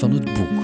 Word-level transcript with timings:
van 0.00 0.12
het 0.12 0.24
boek. 0.24 0.60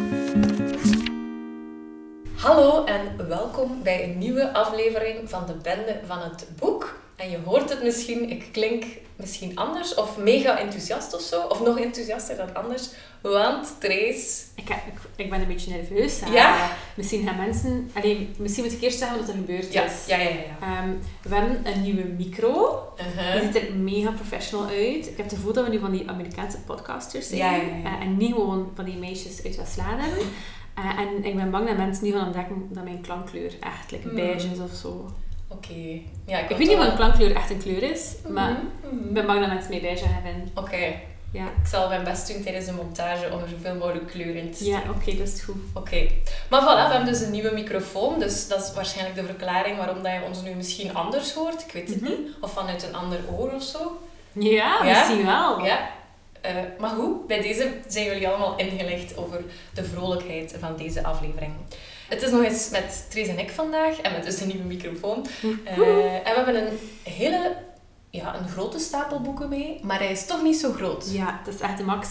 Hallo 2.37 2.85
en 2.85 3.29
welkom 3.29 3.83
bij 3.83 4.05
een 4.05 4.19
nieuwe 4.19 4.53
aflevering 4.53 5.31
van 5.31 5.47
de 5.47 5.53
Bende 5.53 6.01
van 6.07 6.19
het 6.19 6.49
Boek. 6.59 6.99
En 7.17 7.31
je 7.31 7.39
hoort 7.45 7.71
het 7.71 7.83
misschien, 7.83 8.31
ik 8.31 8.49
klink 8.53 8.85
misschien 9.17 9.57
anders 9.57 9.95
of 9.95 10.17
mega 10.17 10.59
enthousiast 10.59 11.15
of 11.15 11.21
zo, 11.21 11.43
of 11.43 11.63
nog 11.63 11.79
enthousiaster 11.79 12.37
dan 12.37 12.55
anders, 12.55 12.91
want 13.21 13.81
Trace... 13.81 14.45
Ik, 14.55 14.69
ik, 14.69 15.01
ik 15.17 15.31
ben 15.31 15.41
een 15.41 15.47
beetje 15.47 15.71
nerveus. 15.71 16.21
hè. 16.21 16.33
Ja? 16.33 16.71
Misschien 16.97 17.27
gaan 17.27 17.37
mensen... 17.37 17.91
Allee, 17.93 18.29
misschien 18.39 18.65
moet 18.65 18.73
ik 18.73 18.81
eerst 18.83 18.99
zeggen 18.99 19.19
wat 19.19 19.29
er 19.29 19.35
gebeurd 19.35 19.73
Ja, 19.73 19.85
is. 19.85 20.07
ja, 20.07 20.19
ja, 20.19 20.29
ja. 20.29 20.57
Ehm, 20.61 20.89
we 21.23 21.35
hebben 21.35 21.61
een 21.75 21.83
nieuwe 21.83 22.05
micro. 22.05 22.79
Uh-huh. 23.01 23.33
Die 23.41 23.53
ziet 23.53 23.69
er 23.69 23.75
mega 23.77 24.11
professional 24.11 24.67
uit. 24.69 25.07
Ik 25.09 25.17
heb 25.17 25.27
het 25.27 25.35
gevoel 25.35 25.53
dat 25.53 25.65
we 25.65 25.71
nu 25.71 25.79
van 25.79 25.91
die 25.93 26.09
Amerikaanse 26.09 26.59
podcasters 26.61 27.29
zijn. 27.29 27.39
Ja, 27.41 27.51
ja, 27.57 27.63
ja. 27.63 27.97
Eh, 27.99 28.07
en 28.07 28.17
niet 28.17 28.33
gewoon 28.33 28.71
van 28.75 28.85
die 28.85 28.97
meisjes 28.97 29.45
uit 29.45 29.57
West-Vlaanderen. 29.57 30.13
Eh, 30.77 30.99
en 30.99 31.25
ik 31.25 31.37
ben 31.37 31.51
bang 31.51 31.67
dat 31.69 31.77
mensen 31.77 32.05
nu 32.05 32.13
gaan 32.13 32.25
ontdekken 32.27 32.69
dat 32.71 32.85
mijn 32.85 33.01
klankkleur 33.01 33.53
echt 33.61 33.91
like, 33.91 34.09
Mm. 34.09 34.15
beige 34.15 34.49
is 34.49 34.59
of 34.61 34.73
zo. 34.75 35.11
Oké. 35.49 36.01
Ja, 36.27 36.39
Ik 36.39 36.57
weet 36.57 36.69
niet 36.69 36.77
wat 36.77 36.87
een 36.89 36.97
klankkleur 36.97 37.35
echt 37.37 37.51
een 37.51 37.59
kleur 37.59 37.83
is, 37.83 38.15
maar 38.29 38.51
Mhm, 38.51 38.97
mhm. 38.97 39.07
ik 39.07 39.13
ben 39.13 39.27
bang 39.27 39.41
dat 39.41 39.49
mensen 39.49 39.71
mij 39.71 39.81
beige 39.81 40.05
vinden. 40.23 40.49
Oké. 40.55 40.95
Ja, 41.37 41.45
Ik 41.63 41.69
zal 41.71 41.89
mijn 41.89 42.05
best 42.05 42.33
doen 42.33 42.43
tijdens 42.43 42.65
de 42.67 42.73
montage 42.73 43.33
om 43.33 43.41
er 43.43 43.49
zoveel 43.49 43.75
mogelijk 43.75 44.07
kleur 44.07 44.37
in 44.37 44.53
te 44.53 44.65
ja 44.65 44.79
steken. 44.79 44.95
oké, 44.97 45.17
dat 45.17 45.29
is 45.29 45.43
goed. 45.43 45.57
Oké. 45.75 46.07
Maar 46.51 46.61
voilà, 46.63 46.87
we 46.89 46.93
hebben 46.95 47.13
dus 47.13 47.21
een 47.21 47.31
nieuwe 47.31 47.53
microfoon. 47.55 48.19
Dus 48.19 48.49
dat 48.49 48.63
is 48.63 48.73
waarschijnlijk 48.75 49.17
de 49.17 49.25
verklaring 49.25 49.77
waarom 49.77 50.03
dat 50.03 50.13
je 50.13 50.21
ons 50.27 50.43
nu 50.43 50.51
misschien 50.55 50.95
anders 50.95 51.33
hoort. 51.33 51.63
Ik 51.67 51.73
weet 51.73 51.89
het 51.89 52.01
Mhm. 52.01 52.11
niet. 52.11 52.19
Of 52.41 52.53
vanuit 52.53 52.83
een 52.83 52.95
ander 52.95 53.19
oor 53.39 53.53
of 53.53 53.63
zo. 53.63 54.01
Ja, 54.33 54.85
Ja? 54.85 54.85
misschien 54.85 55.27
wel. 55.27 55.65
Ja. 55.65 55.89
Eh, 56.41 56.53
maar 56.79 56.91
goed, 56.91 57.27
bij 57.27 57.41
deze 57.41 57.73
zijn 57.89 58.05
jullie 58.05 58.29
allemaal 58.29 58.57
ingelicht 58.57 59.17
over 59.17 59.41
de 59.75 59.85
vrolijkheid 59.85 60.57
van 60.61 60.77
deze 60.77 61.05
aflevering. 61.05 61.53
Het 62.09 62.23
is 62.23 62.31
nog 62.31 62.43
eens 62.45 62.69
met 62.71 63.07
Therese 63.11 63.31
en 63.31 63.39
ik 63.39 63.51
vandaag 63.51 64.01
en 64.01 64.13
met 64.13 64.25
dus 64.25 64.41
een 64.41 64.47
nieuwe 64.49 64.65
microfoon. 64.65 65.27
Eh, 65.65 65.79
en 65.79 66.23
we 66.25 66.33
hebben 66.35 66.57
een 66.67 66.79
hele, 67.03 67.57
ja, 68.17 68.39
een 68.39 68.49
grote 68.49 68.79
stapel 68.79 69.21
boeken 69.21 69.49
mee, 69.49 69.81
maar 69.83 69.99
hij 69.99 70.11
is 70.11 70.27
toch 70.27 70.43
niet 70.43 70.57
zo 70.57 70.73
groot. 70.73 71.11
Ja, 71.13 71.41
dat 71.45 71.55
is 71.55 71.61
echt 71.61 71.79
de 71.79 71.85
max. 71.85 72.09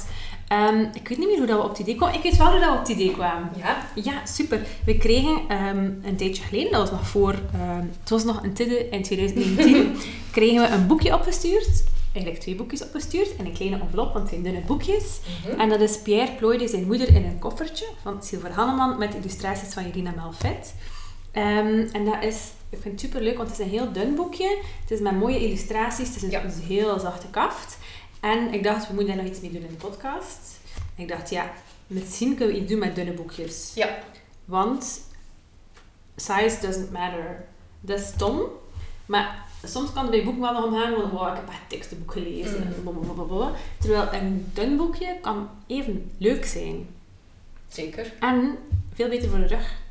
Ehm, 0.48 0.80
ik 0.94 1.08
weet 1.08 1.18
niet 1.18 1.28
meer 1.28 1.38
hoe 1.38 1.48
dat 1.48 1.58
we 1.58 1.64
op 1.64 1.70
het 1.70 1.80
idee 1.80 1.96
kwamen. 1.96 2.16
Ik 2.16 2.24
weet 2.24 2.38
wel 2.38 2.52
hoe 2.52 2.60
dat 2.60 2.70
we 2.70 2.76
op 2.76 2.80
het 2.80 2.98
idee 2.98 3.12
kwamen. 3.12 3.50
Ja? 3.58 3.78
Ja, 3.96 4.26
super. 4.26 4.68
We 4.86 4.98
kregen 4.98 5.42
ehm, 5.48 5.92
een 6.04 6.16
tijdje 6.18 6.44
geleden, 6.44 6.72
dat 6.72 6.82
was 6.82 6.92
nog 6.92 7.08
voor, 7.08 7.36
ehm, 7.54 7.86
het 8.00 8.10
was 8.10 8.24
nog 8.24 8.44
een 8.44 8.54
tidde 8.54 8.90
in 8.90 9.04
2019, 9.04 9.96
kregen 10.32 10.62
we 10.62 10.68
een 10.68 10.88
boekje 10.88 11.14
opgestuurd. 11.14 11.84
Eigenlijk 12.14 12.44
twee 12.44 12.56
boekjes 12.56 12.84
opgestuurd 12.84 13.30
in 13.38 13.46
een 13.46 13.54
kleine 13.54 13.80
envelop, 13.80 14.14
want 14.14 14.20
het 14.20 14.30
zijn 14.30 14.44
dunne 14.44 14.62
boekjes. 14.62 15.20
Mhm. 15.44 15.60
En 15.60 15.70
dat 15.70 15.82
is 15.82 16.02
Pierre 16.02 16.32
plooide 16.32 16.68
zijn 16.68 16.86
moeder 16.86 17.08
in 17.08 17.26
een 17.26 17.40
koffertje 17.40 17.86
van 18.02 18.24
Silver 18.24 18.52
Hanneman 18.52 18.98
met 18.98 19.16
illustraties 19.16 19.74
van 19.74 19.86
Irina. 19.86 20.14
Ehm, 21.32 21.88
en 21.92 22.06
dat 22.06 22.24
is, 22.24 22.38
ik 22.76 22.82
vind 22.82 22.94
het 22.94 23.04
super 23.04 23.22
leuk, 23.22 23.38
want 23.38 23.50
het 23.50 23.60
is 23.60 23.66
een 23.66 23.72
heel 23.72 23.92
dun 23.92 24.16
boekje. 24.16 24.58
Het 24.82 24.92
is 24.92 25.00
met 25.00 25.20
mooie 25.20 25.40
illustraties, 25.46 26.08
het 26.08 26.16
is 26.16 26.22
een, 26.24 26.30
Ja. 26.30 26.44
een 26.44 26.52
heel 26.52 27.00
zachte 27.00 27.28
kaft. 27.28 27.78
En 28.20 28.54
ik 28.54 28.64
dacht, 28.64 28.88
we 28.88 28.94
moeten 28.94 29.16
daar 29.16 29.24
nog 29.24 29.34
iets 29.34 29.42
mee 29.42 29.52
doen 29.52 29.62
in 29.62 29.68
de 29.80 29.88
podcast. 29.88 30.60
En 30.96 31.04
ik 31.04 31.08
dacht, 31.08 31.30
ja, 31.30 31.52
misschien 31.88 32.36
kunnen 32.36 32.56
we 32.56 32.62
iets 32.62 32.70
doen 32.72 32.80
met 32.80 32.96
dunne 32.96 33.12
boekjes. 33.14 33.72
Ja. 33.76 33.98
Want 34.46 35.02
size 36.16 36.58
doesn't 36.62 36.92
matter. 36.92 37.46
Dat 37.82 38.00
is 38.00 38.08
stom, 38.08 38.42
maar 39.06 39.44
soms 39.64 39.94
kan 39.94 40.02
het 40.02 40.12
bij 40.12 40.24
boeken 40.24 40.42
wel 40.42 40.54
nog 40.54 40.64
omgaan 40.66 40.94
van 40.94 41.10
wow, 41.10 41.28
ik 41.28 41.36
heb 41.36 41.50
echt 41.50 41.70
tekstenboek 41.70 42.12
gelezen. 42.12 42.74
Mm. 42.84 43.56
Terwijl 43.80 44.14
een 44.14 44.52
dun 44.54 44.78
boekje 44.78 45.18
kan 45.22 45.50
even 45.68 46.12
leuk 46.18 46.46
zijn. 46.46 46.88
Zeker. 47.68 48.14
En 48.20 48.58
veel 48.94 49.10
beter 49.10 49.30
voor 49.30 49.40
de 49.40 49.48
rug. 49.48 49.84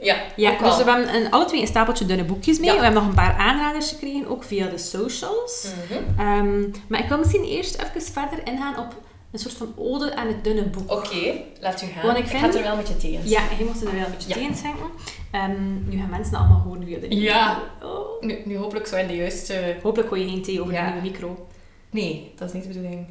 Ja, 0.00 0.16
Ja, 0.36 0.50
dus 0.58 0.60
al. 0.70 0.84
we 0.84 0.90
hebben 0.90 1.14
een, 1.14 1.30
alle 1.30 1.44
twee 1.44 1.60
een 1.60 1.66
stapeltje 1.66 2.06
dunne 2.06 2.24
boekjes 2.24 2.58
mee. 2.58 2.68
Ja. 2.70 2.76
We 2.76 2.82
hebben 2.82 3.00
nog 3.00 3.10
een 3.10 3.16
paar 3.16 3.36
aanraders 3.36 3.88
gekregen, 3.90 4.26
ook 4.28 4.44
via 4.44 4.66
de 4.66 4.78
socials. 4.78 5.66
Mhm. 5.88 6.20
Ehm, 6.20 6.60
maar 6.88 7.00
ik 7.00 7.08
wil 7.08 7.18
misschien 7.18 7.44
eerst 7.44 7.74
even 7.82 8.02
verder 8.12 8.46
ingaan 8.46 8.78
op 8.78 8.94
een 9.32 9.38
soort 9.38 9.54
van 9.54 9.72
ode 9.76 10.16
aan 10.16 10.26
het 10.26 10.44
dunne 10.44 10.62
boek. 10.62 10.90
Oké, 10.92 11.32
laat 11.60 11.82
u 11.82 11.86
gaan. 11.86 12.02
Want 12.06 12.18
ik 12.18 12.24
ik 12.24 12.30
vind- 12.30 12.40
ga 12.40 12.46
het 12.46 12.56
er 12.56 12.62
wel 12.62 12.76
met 12.76 12.88
je 12.88 12.96
tegen. 12.96 13.28
Ja, 13.28 13.42
je 13.58 13.64
mocht 13.64 13.84
er 13.84 13.92
wel 13.92 14.04
een 14.04 14.10
beetje 14.10 14.28
Ja. 14.28 14.34
tegen 14.34 14.54
zeggen. 14.54 14.86
Ehm, 15.30 15.88
nu 15.88 15.98
gaan 15.98 16.10
mensen 16.10 16.36
allemaal 16.38 16.60
horen 16.60 16.84
wie 16.84 17.00
je 17.10 17.20
Ja. 17.20 17.58
Oh. 17.82 18.20
Nu, 18.22 18.38
nu 18.44 18.56
hopelijk 18.56 18.86
zo 18.86 18.96
in 18.96 19.06
de 19.06 19.16
juiste... 19.16 19.76
Hopelijk 19.82 20.08
gooi 20.08 20.20
je 20.24 20.28
geen 20.28 20.42
thee 20.42 20.60
over 20.60 20.72
Ja. 20.72 20.86
de 20.86 20.92
nieuwe 20.92 21.06
micro. 21.10 21.46
Nee, 21.90 22.32
dat 22.36 22.48
is 22.48 22.54
niet 22.54 22.62
de 22.62 22.68
bedoeling. 22.68 23.06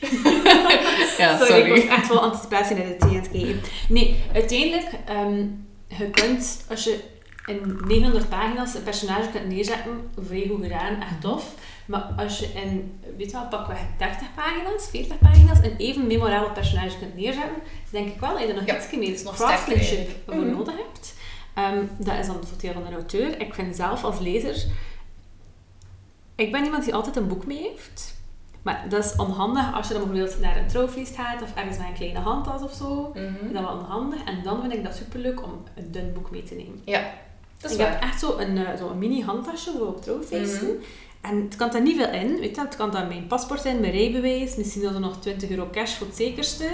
ja, 1.18 1.36
sorry, 1.38 1.52
sorry. 1.52 1.70
ik 1.74 1.82
was 1.88 1.98
echt 1.98 2.08
wel 2.08 2.20
anticipatie 2.20 2.76
naar 2.76 2.86
de 2.86 2.96
thee 2.96 3.08
aan 3.08 3.14
het 3.16 3.30
kijken. 3.30 3.60
Nee, 3.88 4.16
uiteindelijk, 4.34 4.86
ehm, 5.06 5.44
je 5.86 6.10
kunt, 6.10 6.64
als 6.68 6.84
je 6.84 7.00
in 7.46 7.78
900 7.86 8.28
pagina's 8.28 8.74
een 8.74 8.82
personage 8.82 9.30
kunt 9.30 9.48
neerzetten, 9.48 10.10
vrij 10.26 10.46
goed 10.50 10.62
gedaan, 10.62 11.00
echt 11.00 11.20
tof. 11.20 11.54
Maar 11.86 12.02
als 12.16 12.38
je 12.38 12.46
in, 12.54 12.98
weet 13.16 13.30
je 13.30 13.36
wel, 13.36 13.46
pakweg 13.48 13.78
30 13.98 14.34
pagina's, 14.34 14.88
40 14.90 15.18
pagina's, 15.18 15.58
een 15.62 15.76
even 15.76 16.06
memorabel 16.06 16.50
personage 16.52 16.98
kunt 16.98 17.14
neerzetten, 17.16 17.56
denk 17.90 18.08
ik 18.08 18.20
wel 18.20 18.30
dat 18.32 18.40
je 18.40 18.46
er 18.46 18.54
nog 18.54 18.66
Ja, 18.66 18.76
iets 18.76 18.96
meer 18.96 19.32
craftsmanship 19.34 20.10
voor 20.26 20.34
Mhm. 20.34 20.50
nodig 20.50 20.74
hebt. 20.76 21.14
Ehm, 21.54 21.84
dat 21.98 22.18
is 22.18 22.26
dan 22.26 22.36
het 22.36 22.48
voordeel 22.48 22.72
van 22.72 22.86
een 22.86 22.92
auteur. 22.92 23.40
Ik 23.40 23.54
vind 23.54 23.76
zelf 23.76 24.04
als 24.04 24.18
lezer, 24.18 24.64
ik 26.34 26.52
ben 26.52 26.64
iemand 26.64 26.84
die 26.84 26.94
altijd 26.94 27.16
een 27.16 27.28
boek 27.28 27.46
mee 27.46 27.58
heeft. 27.72 28.15
Maar 28.66 28.84
dat 28.88 29.04
is 29.04 29.16
onhandig 29.16 29.74
als 29.74 29.88
je 29.88 29.94
dan 29.94 30.02
bijvoorbeeld 30.02 30.40
naar 30.40 30.56
een 30.56 30.66
trouwfeest 30.66 31.14
gaat 31.14 31.42
of 31.42 31.54
ergens 31.54 31.78
met 31.78 31.86
een 31.86 31.94
kleine 31.94 32.18
handtas 32.18 32.62
of 32.62 32.72
zo. 32.72 33.12
Mhm. 33.14 33.52
Dat 33.52 33.62
is 33.62 33.68
wel 33.68 33.78
onhandig. 33.78 34.24
En 34.24 34.42
dan 34.42 34.60
vind 34.60 34.72
ik 34.72 34.84
dat 34.84 34.94
superleuk 34.94 35.42
om 35.42 35.62
een 35.74 35.92
dun 35.92 36.12
boek 36.12 36.30
mee 36.30 36.42
te 36.42 36.54
nemen. 36.54 36.80
Ja, 36.84 37.10
dat 37.60 37.70
is 37.70 37.76
ik 37.76 37.82
heb 37.82 38.02
echt 38.02 38.20
zo 38.20 38.38
een, 38.38 38.58
eh, 38.58 38.78
zo 38.78 38.88
een 38.88 38.98
mini 38.98 39.22
handtasje 39.22 39.70
voor 39.78 39.86
op 39.86 40.02
trouwfeesten. 40.02 40.66
Mhm. 40.66 40.84
En 41.20 41.42
het 41.42 41.56
kan 41.56 41.70
daar 41.70 41.82
niet 41.82 41.96
veel 41.96 42.12
in. 42.12 42.40
Weet 42.40 42.54
je, 42.56 42.60
het 42.60 42.76
kan 42.76 42.90
daar 42.90 43.06
mijn 43.06 43.26
paspoort 43.26 43.64
in, 43.64 43.80
mijn 43.80 43.92
rijbewijs, 43.92 44.56
misschien 44.56 44.84
er 44.84 45.00
nog 45.00 45.20
20 45.20 45.50
euro 45.50 45.68
cash 45.72 45.94
voor 45.94 46.06
het 46.06 46.16
zekerste. 46.16 46.68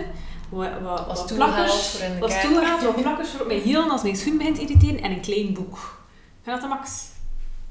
Wat, 0.48 0.68
wat, 0.82 1.06
wat 1.06 1.32
plakkers, 1.34 1.98
kerk. 1.98 2.40
toegehaald, 2.40 2.82
wat 2.82 3.02
plakkers 3.02 3.28
voor 3.28 3.40
op 3.40 3.46
mijn 3.46 3.60
hielen 3.60 3.90
als 3.90 4.02
mijn 4.02 4.16
schoen 4.16 4.36
begint 4.36 4.56
te 4.56 4.62
irriteren 4.62 5.02
en 5.02 5.10
een 5.10 5.20
klein 5.20 5.52
boek. 5.52 5.78
Vind 6.42 6.60
dat 6.60 6.60
de 6.60 6.66
max. 6.66 7.10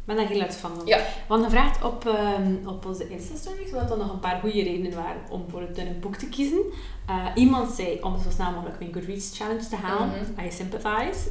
Ben 0.06 0.16
daar 0.16 0.28
heel 0.28 0.42
uit 0.42 0.56
van. 0.56 0.72
Ja. 0.86 1.00
Want 1.28 1.44
gevraagd 1.44 1.84
op, 1.84 2.06
ehm, 2.06 2.56
op 2.66 2.86
onze 2.86 3.10
Insta-stories 3.10 3.72
wat 3.72 3.92
er 3.92 3.98
nog 3.98 4.12
een 4.12 4.20
paar 4.20 4.40
goede 4.40 4.64
redenen 4.64 4.96
waren 4.96 5.22
om 5.30 5.46
voor 5.50 5.62
het 5.62 5.76
dunne 5.76 5.94
boek 5.94 6.16
te 6.16 6.30
kiezen. 6.30 6.62
Eh, 7.08 7.26
iemand 7.36 7.72
zei 7.72 8.00
om 8.02 8.22
zo 8.24 8.30
snel 8.30 8.52
mogelijk 8.52 8.80
mijn 8.80 8.94
Goodreads 8.94 9.38
Challenge 9.38 9.68
te 9.68 9.76
halen. 9.76 10.10
Mhm. 10.10 10.46
I 10.46 10.52
sympathize. 10.52 11.30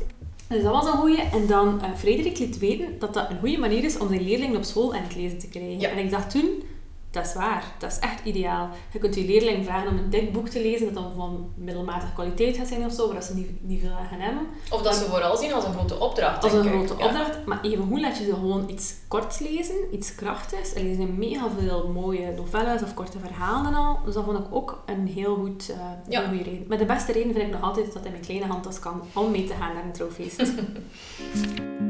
Dus 0.48 0.62
dat 0.62 0.72
was 0.72 0.86
een 0.86 0.98
goeie. 0.98 1.20
En 1.20 1.46
dan 1.46 1.82
eh 1.82 1.90
Frederik 1.96 2.38
liet 2.38 2.58
weten 2.58 2.98
dat 2.98 3.14
dat 3.14 3.30
een 3.30 3.38
goede 3.38 3.58
manier 3.58 3.84
is 3.84 3.98
om 3.98 4.08
zijn 4.08 4.22
leerlingen 4.22 4.56
op 4.56 4.64
school 4.64 4.94
aan 4.94 5.02
het 5.02 5.16
lezen 5.16 5.38
te 5.38 5.48
krijgen. 5.48 5.80
Ja. 5.80 5.88
En 5.88 5.98
ik 5.98 6.10
dacht 6.10 6.30
toen, 6.30 6.62
dat 7.10 7.26
is 7.26 7.34
waar. 7.34 7.64
Dat 7.78 7.90
is 7.92 7.98
echt 7.98 8.24
ideaal. 8.24 8.68
Je 8.92 8.98
kunt 8.98 9.14
je 9.14 9.24
leerling 9.24 9.64
vragen 9.64 9.88
om 9.90 9.96
een 9.98 10.10
dik 10.10 10.32
boek 10.32 10.48
te 10.48 10.60
lezen 10.62 10.94
dat 10.94 11.02
dan 11.02 11.12
van 11.16 11.52
middelmatige 11.56 12.12
kwaliteit 12.12 12.56
gaat 12.56 12.66
zijn 12.68 12.84
of 12.84 12.92
zo, 12.92 13.12
waar 13.12 13.22
ze 13.22 13.34
niet, 13.34 13.64
niet 13.64 13.80
veel 13.80 13.90
aan 13.92 14.06
gaan 14.06 14.20
hebben. 14.20 14.46
Of 14.70 14.82
dat 14.82 14.94
ze 14.94 15.04
vooral 15.04 15.36
zien 15.36 15.52
als 15.52 15.64
een 15.64 15.72
grote 15.72 16.00
opdracht. 16.00 16.44
Als 16.44 16.52
een 16.52 16.64
ik. 16.64 16.70
grote 16.72 16.94
Ja. 16.98 17.04
opdracht. 17.06 17.46
Maar 17.46 17.58
even 17.62 17.84
hoe 17.84 18.00
laat 18.00 18.18
je 18.18 18.24
ze 18.24 18.34
gewoon 18.34 18.68
iets 18.68 18.94
korts 19.08 19.38
lezen, 19.38 19.76
iets 19.92 20.14
krachtigs. 20.14 20.72
En 20.72 20.88
er 20.88 20.94
zijn 20.94 21.18
mega 21.18 21.46
veel 21.58 21.88
mooie 21.88 22.32
novelles 22.36 22.82
of 22.82 22.94
korte 22.94 23.18
verhalen 23.18 23.66
en 23.72 23.78
al. 23.78 23.98
Dus 24.04 24.14
dat 24.14 24.24
vond 24.24 24.38
ik 24.38 24.44
ook 24.50 24.82
een 24.86 25.06
heel 25.06 25.34
goed, 25.36 25.74
Ja. 26.08 26.20
heel 26.20 26.28
goede 26.28 26.42
reden. 26.50 26.64
Maar 26.68 26.78
de 26.78 26.84
beste 26.84 27.12
reden 27.12 27.32
vind 27.34 27.46
ik 27.46 27.52
nog 27.52 27.62
altijd 27.62 27.92
dat 27.92 28.04
in 28.04 28.10
mijn 28.10 28.22
kleine 28.24 28.46
handtas 28.46 28.78
kan 28.78 29.02
om 29.14 29.30
mee 29.30 29.44
te 29.44 29.54
gaan 29.54 29.74
naar 29.74 29.84
een 29.84 29.92
trouwfeest. 29.92 30.52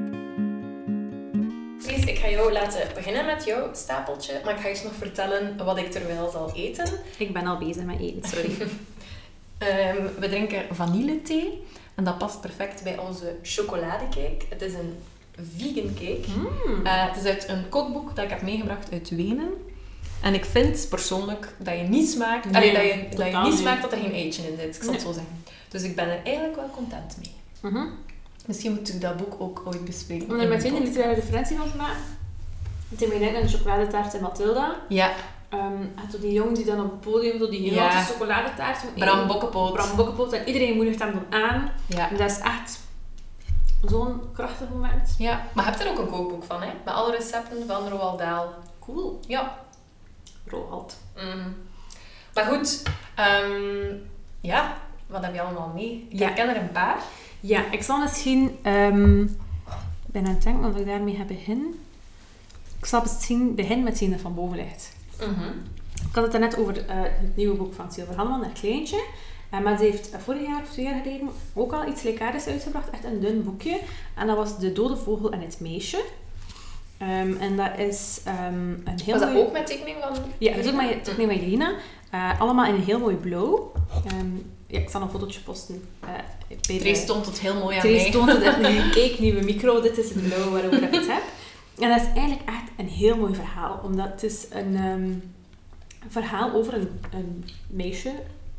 Ik 2.11 2.19
ga 2.19 2.29
jou 2.29 2.53
laten 2.53 2.89
beginnen 2.95 3.27
met 3.27 3.45
jouw 3.45 3.75
stapeltje, 3.75 4.41
maar 4.45 4.55
ik 4.55 4.61
ga 4.61 4.69
eerst 4.69 4.85
nog 4.85 4.95
vertellen 4.95 5.57
wat 5.65 5.79
ik 5.79 5.91
terwijl 5.91 6.31
zal 6.31 6.53
eten. 6.55 6.89
ik 7.19 7.33
ben 7.33 7.47
al 7.47 7.59
bezig 7.59 7.85
met 7.85 8.01
eten, 8.01 8.29
sorry. 8.29 8.51
Ehm, 9.59 10.07
we 10.19 10.29
drinken 10.29 10.75
vanillethee 10.75 11.62
en 11.95 12.05
dat 12.05 12.19
past 12.19 12.41
perfect 12.41 12.83
bij 12.83 12.99
onze 12.99 13.37
chocoladecake. 13.43 14.45
Het 14.49 14.62
is 14.62 14.73
een 14.73 14.99
vegan 15.57 15.95
cake. 15.95 16.25
Mm. 16.37 16.87
Eh, 16.87 17.07
het 17.07 17.17
is 17.17 17.25
uit 17.25 17.49
een 17.49 17.69
kookboek 17.69 18.17
dat 18.17 18.25
ik 18.25 18.31
heb 18.31 18.43
meegebracht 18.43 18.93
uit 18.93 19.11
Wenen. 19.11 19.53
En 20.23 20.35
ik 20.35 20.45
vind 20.45 20.87
persoonlijk 20.89 21.55
dat 21.59 21.77
je 21.77 21.83
niet 21.83 22.11
smaakt, 22.11 22.51
Nee, 22.51 22.55
allee, 22.55 22.73
dat 22.73 22.83
je, 22.83 23.09
dat 23.17 23.27
je 23.27 23.33
totaal 23.33 23.49
niet 23.49 23.59
smaakt 23.59 23.83
dat 23.83 23.93
er 23.93 23.99
geen 23.99 24.12
eitje 24.12 24.43
in 24.43 24.57
zit. 24.59 24.77
Ik 24.77 24.83
zal 24.83 24.93
het 24.93 25.03
zo 25.03 25.12
zeggen. 25.12 25.45
Dus 25.69 25.83
ik 25.83 25.97
ben 25.97 26.09
er 26.09 26.21
eigenlijk 26.25 26.57
wel 26.57 26.71
content 26.71 27.17
mee. 27.19 27.35
Mhm. 27.73 27.87
Misschien 28.50 28.73
moet 28.75 28.88
ik 28.94 29.00
dat 29.00 29.17
boek 29.17 29.35
ook 29.38 29.62
ooit 29.64 29.85
bespreken. 29.85 30.29
Om 30.31 30.41
er 30.41 30.49
meteen 30.49 30.73
de 30.73 30.79
een 30.79 30.85
literaire 30.85 31.20
referentie 31.20 31.56
van 31.56 31.70
te 31.70 31.76
maken. 31.76 32.02
Heeft 32.99 33.08
mij 33.19 33.31
net 33.31 33.43
een 33.43 33.49
chocoladetaart 33.49 34.14
in 34.14 34.23
Matilda. 34.23 34.76
Ja, 34.88 35.12
zo 36.12 36.19
die 36.20 36.32
jongen 36.32 36.55
die 36.55 36.64
dan 36.64 36.85
op 36.85 36.91
het 36.91 37.00
podium 37.00 37.38
zo 37.38 37.49
die 37.49 37.61
heel 37.61 37.73
Ja. 37.73 38.05
chocoladetaart 38.05 38.94
Bram. 38.94 39.26
Bokkenpoot. 39.26 39.73
Bram 39.73 39.97
Bokkenpoot. 39.97 40.32
En 40.32 40.47
iedereen 40.47 40.76
moedigt 40.76 40.99
hem 40.99 41.12
dan 41.12 41.41
aan. 41.43 41.70
Ja. 41.87 42.11
En 42.11 42.17
dat 42.17 42.31
is 42.31 42.38
echt 42.38 42.81
zo'n 43.88 44.20
krachtig 44.32 44.69
moment. 44.69 45.14
ja, 45.19 45.44
maar 45.55 45.64
je 45.64 45.70
hebt 45.70 45.82
er 45.85 45.91
ook 45.91 45.99
een 45.99 46.11
kookboek 46.11 46.44
van, 46.44 46.62
hè? 46.62 46.69
Met 46.85 46.94
alle 46.94 47.17
recepten 47.17 47.67
van 47.67 47.88
Roald 47.88 48.19
Dahl. 48.19 48.47
Cool. 48.81 49.20
Ja. 49.26 49.58
Roald. 50.47 50.97
Mhm. 51.17 51.49
Maar 52.35 52.44
goed, 52.44 52.82
ehm, 53.14 53.94
ja, 54.41 54.76
wat 55.06 55.23
heb 55.25 55.35
je 55.35 55.41
allemaal 55.43 55.70
mee? 55.75 56.06
Ik 56.11 56.19
Ja. 56.19 56.26
herken 56.26 56.49
er 56.49 56.56
een 56.56 56.73
paar. 56.73 56.99
Ja, 57.40 57.70
ik 57.70 57.82
zal 57.82 57.98
misschien... 57.98 58.56
ehm, 58.62 59.22
ik 59.22 60.16
ben 60.16 60.26
aan 60.26 60.34
het 60.34 60.42
denken 60.42 60.70
of 60.70 60.76
ik 60.76 60.87
daarmee 60.87 61.14
ga 61.14 61.25
beginnen. 61.25 61.75
Ik 62.78 62.87
zal 62.87 63.00
misschien 63.00 63.54
beginnen 63.54 63.84
met 63.84 63.92
hetgeen 63.92 64.10
dat 64.10 64.20
van 64.20 64.34
boven 64.34 64.56
ligt. 64.56 64.96
Mhm. 65.19 65.48
Ik 66.08 66.14
had 66.14 66.32
het 66.32 66.40
net 66.40 66.58
over 66.58 66.87
eh, 66.87 66.96
het 67.02 67.37
nieuwe 67.37 67.56
boek 67.56 67.75
van 67.75 67.92
Silver 67.92 68.16
Hanneman, 68.16 68.42
Het 68.44 68.60
Kleintje. 68.60 69.04
Eh, 69.50 69.60
maar 69.60 69.76
ze 69.78 69.84
heeft 69.84 70.10
eh, 70.10 70.20
vorig 70.20 70.46
jaar 70.46 70.62
of 70.62 70.70
twee 70.70 70.84
jaar 70.84 71.02
geleden 71.02 71.28
ook 71.54 71.72
al 71.72 71.88
iets 71.88 72.00
gelijkaardigs 72.00 72.46
uitgebracht. 72.46 72.90
Echt 72.90 73.04
een 73.04 73.20
dun 73.20 73.42
boekje. 73.42 73.81
En 74.14 74.26
dat 74.26 74.37
was 74.37 74.58
De 74.58 74.72
Dode 74.72 74.96
Vogel 74.96 75.32
en 75.32 75.40
het 75.40 75.60
Meisje. 75.60 76.04
Ehm, 76.98 77.32
en 77.40 77.56
dat 77.56 77.78
is 77.78 78.20
ehm, 78.25 78.70
een 78.84 79.00
heel 79.04 79.12
Was 79.12 79.22
dat 79.22 79.32
mooi... 79.32 79.44
ook 79.44 79.52
met 79.52 79.66
tekening 79.66 79.96
van... 80.00 80.16
Ja, 80.38 80.54
dat 80.54 80.64
is 80.64 80.70
ook 80.70 80.76
mijn 80.76 81.02
tekening 81.02 81.32
van 81.32 81.40
Jelena. 81.40 81.72
Eh, 82.10 82.40
allemaal 82.40 82.66
in 82.66 82.75
een 82.75 82.82
heel 82.82 82.98
mooi 82.98 83.16
blauw. 83.16 83.72
Ehm, 84.06 84.26
ja, 84.70 84.78
ik 84.78 84.90
zal 84.90 85.02
een 85.02 85.11
fotootje 85.11 85.40
posten. 85.40 85.88
Trace 86.61 86.82
de... 86.82 86.94
stond 86.94 87.26
het 87.26 87.40
heel 87.40 87.55
mooi 87.55 87.76
aan 87.76 87.82
Trace 87.82 88.02
mij. 88.02 88.11
toont 88.11 88.32
het 88.32 88.43
echt. 88.43 88.90
Kijk, 88.99 89.19
nieuwe 89.19 89.43
micro. 89.43 89.81
Dit 89.81 89.99
is 89.99 90.08
het 90.08 90.22
blauw 90.22 90.50
waarover 90.50 90.82
ik 90.82 90.94
het 90.94 91.06
heb. 91.06 91.22
En 91.78 91.88
dat 91.88 92.00
is 92.00 92.06
eigenlijk 92.06 92.49
echt 92.49 92.70
een 92.76 92.88
heel 92.88 93.17
mooi 93.17 93.34
verhaal. 93.34 93.81
Omdat 93.84 94.08
het 94.08 94.22
is 94.22 94.46
een 94.50 94.76
ehm, 94.76 95.12
verhaal 96.08 96.52
over 96.52 96.75
een, 96.75 96.88
een 97.12 97.44
meisje 97.67 98.12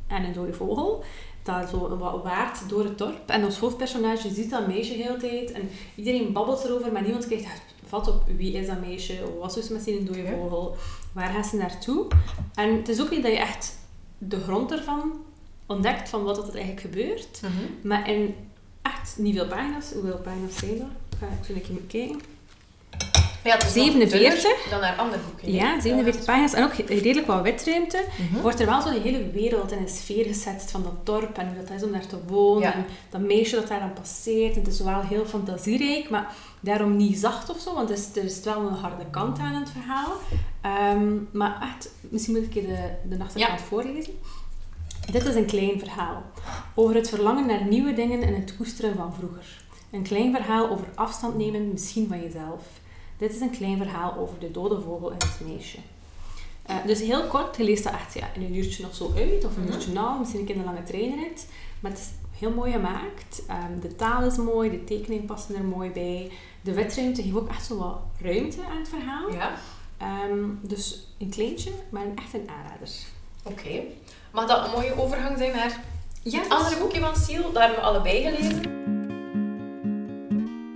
en 0.08 0.24
een 0.24 0.34
dode 0.34 0.54
vogel. 0.54 1.04
Dat 1.44 1.70
zo 1.70 1.98
wat 1.98 2.24
waart 2.24 2.70
door 2.70 2.84
het 2.84 2.98
dorp. 2.98 3.30
En 3.30 3.46
ons 3.46 3.58
hoofdpersonage 3.58 4.34
ziet 4.34 4.50
dat 4.50 4.68
meisje 4.68 4.94
heel 4.94 5.14
de 5.14 5.20
tijd. 5.20 5.52
En 5.52 5.70
iedereen 5.96 6.34
babbelt 6.34 6.64
erover, 6.64 6.92
maar 6.92 7.02
niemand 7.02 7.28
krijgt 7.28 7.46
echt 7.46 7.62
vat 7.88 8.08
op 8.08 8.24
wie 8.38 8.54
is 8.54 8.68
dat 8.68 8.82
meisje. 8.82 9.38
Wat 9.40 9.58
is 9.58 9.70
met 9.70 9.88
een 9.88 10.06
dode 10.06 10.28
vogel? 10.28 10.76
Waar 11.14 11.30
gaat 11.30 11.46
ze 11.46 11.56
naartoe? 11.56 12.08
En 12.56 12.76
het 12.76 12.90
is 12.90 13.02
ook 13.02 13.10
niet 13.10 13.24
dat 13.24 13.32
je 13.32 13.38
echt 13.38 13.78
de 14.18 14.40
grond 14.40 14.72
ervan 14.72 15.12
ontdekt 15.72 16.10
van 16.10 16.24
wat 16.24 16.38
er 16.38 16.54
eigenlijk 16.54 16.82
gebeurt. 16.82 17.42
Mhm. 17.42 17.88
Maar 17.88 18.10
in 18.10 18.36
echt 18.82 19.16
niet 19.18 19.36
veel 19.36 19.48
pagina's. 19.48 19.92
Hoeveel 19.94 20.20
pagina's 20.24 20.58
zijn 20.58 20.80
er? 20.80 20.88
Ga 21.20 21.26
ik 21.26 21.46
zo 21.46 21.54
keer 21.54 21.82
kijken. 21.88 22.22
Ja, 23.44 23.54
het 23.54 23.64
is 23.64 23.74
nog 23.74 23.86
47. 23.86 24.42
dunner 24.42 24.70
Dan 24.70 24.80
naar 24.80 24.96
andere 24.96 25.22
boeken. 25.30 25.52
Ja, 25.52 25.80
47 25.80 26.26
pagina's. 26.26 26.54
En 26.54 26.64
ook 26.64 26.74
redelijk 26.74 27.28
wat 27.28 27.42
witruimte. 27.42 28.04
Mhm. 28.30 28.42
Wordt 28.42 28.60
er 28.60 28.66
wel 28.66 28.82
zo'n 28.82 29.02
hele 29.02 29.32
wereld 29.32 29.72
in 29.72 29.78
een 29.78 29.90
sfeer 29.90 30.26
gezet 30.26 30.68
van 30.72 30.84
dat 30.84 31.06
dorp 31.06 31.38
en 31.38 31.48
hoe 31.48 31.64
dat 31.66 31.76
is 31.76 31.84
om 31.84 31.92
daar 31.92 32.08
te 32.08 32.18
wonen. 32.28 32.62
Ja. 32.62 32.74
En 32.74 32.86
dat 33.10 33.22
meisje 33.22 33.56
dat 33.56 33.68
daar 33.68 33.80
dan 33.80 33.94
passeert. 33.94 34.56
En 34.56 34.60
het 34.60 34.74
is 34.74 34.80
wel 34.80 35.02
heel 35.02 35.26
fantasierijk, 35.26 36.10
maar 36.10 36.34
daarom 36.60 36.98
niet 36.98 37.18
zacht 37.18 37.50
of 37.50 37.60
zo. 37.60 37.74
Want 37.74 37.90
er 37.90 37.96
is, 37.96 38.08
er 38.16 38.24
is 38.24 38.44
wel 38.44 38.68
een 38.68 38.74
harde 38.74 39.06
kant 39.12 39.40
aan 39.40 39.54
het 39.54 39.70
verhaal. 39.70 40.12
Ehm, 40.62 41.14
maar 41.32 41.62
echt, 41.62 41.90
misschien 42.00 42.36
moet 42.36 42.46
ik 42.46 42.54
je 42.54 42.62
de, 42.62 43.16
de 43.16 43.24
achterkant 43.24 43.62
voorlezen. 43.62 44.14
Dit 45.12 45.26
is 45.26 45.36
een 45.36 45.46
klein 45.46 45.80
verhaal. 45.80 46.22
Over 46.76 46.96
het 46.96 47.10
verlangen 47.10 47.46
naar 47.46 47.66
nieuwe 47.66 47.94
dingen 47.94 48.22
en 48.22 48.34
het 48.36 48.58
koesteren 48.58 48.96
van 48.96 49.14
vroeger. 49.14 49.64
Een 49.92 50.02
klein 50.04 50.36
verhaal 50.36 50.70
over 50.70 50.88
afstand 50.96 51.36
nemen, 51.38 51.72
misschien 51.72 52.08
van 52.08 52.22
jezelf. 52.22 52.62
Dit 53.18 53.34
is 53.34 53.40
een 53.42 53.50
klein 53.50 53.78
verhaal 53.78 54.18
over 54.18 54.40
de 54.40 54.52
dode 54.52 54.82
vogel 54.82 55.12
en 55.12 55.18
het 55.18 55.40
meisje. 55.48 55.78
Eh, 56.66 56.76
dus 56.86 57.00
heel 57.02 57.24
kort, 57.28 57.58
je 57.58 57.64
leest 57.64 57.84
dat 57.84 57.94
echt 57.94 58.14
ja, 58.14 58.34
in 58.34 58.42
een 58.42 58.56
uurtje 58.56 58.86
of 58.88 58.96
zo 58.96 59.12
uit, 59.16 59.46
of 59.46 59.56
een 59.58 59.64
Mhm. 59.64 59.72
uurtje 59.74 59.92
na, 59.92 60.18
misschien 60.18 60.40
een 60.40 60.46
keer 60.46 60.58
een 60.58 60.64
lange 60.64 60.84
treinrit. 60.84 61.48
Maar 61.80 61.92
het 61.92 62.00
is 62.00 62.10
heel 62.40 62.52
mooi 62.52 62.72
gemaakt. 62.72 63.42
Ehm, 63.48 63.80
de 63.82 63.96
taal 63.96 64.24
is 64.24 64.38
mooi, 64.38 64.70
de 64.70 64.84
tekeningen 64.84 65.26
passen 65.26 65.56
er 65.56 65.64
mooi 65.64 65.90
bij. 65.90 66.32
De 66.62 66.74
witruimte 66.74 67.22
geeft 67.24 67.36
ook 67.36 67.50
echt 67.50 67.66
zo 67.66 67.78
wat 67.78 67.98
ruimte 68.22 68.58
aan 68.72 68.78
het 68.78 68.90
verhaal. 68.90 69.32
Ja, 69.32 69.52
Ehm, 69.98 70.44
dus 70.62 71.08
een 71.18 71.30
kleintje, 71.30 71.72
maar 71.90 72.06
een- 72.06 72.18
echt 72.18 72.34
een 72.34 72.50
aanrader. 72.50 72.90
oké. 73.44 73.82
Mag 74.32 74.48
dat 74.48 74.66
een 74.66 74.72
mooie 74.72 75.00
overgang 75.02 75.38
zijn 75.38 75.52
naar 75.56 75.80
Ja, 76.22 76.40
het 76.40 76.50
andere 76.50 76.78
boekje 76.78 77.00
van 77.00 77.16
Siel? 77.16 77.42
Dat 77.52 77.62
hebben 77.62 77.80
we 77.80 77.86
allebei 77.86 78.24
gelezen. 78.24 78.62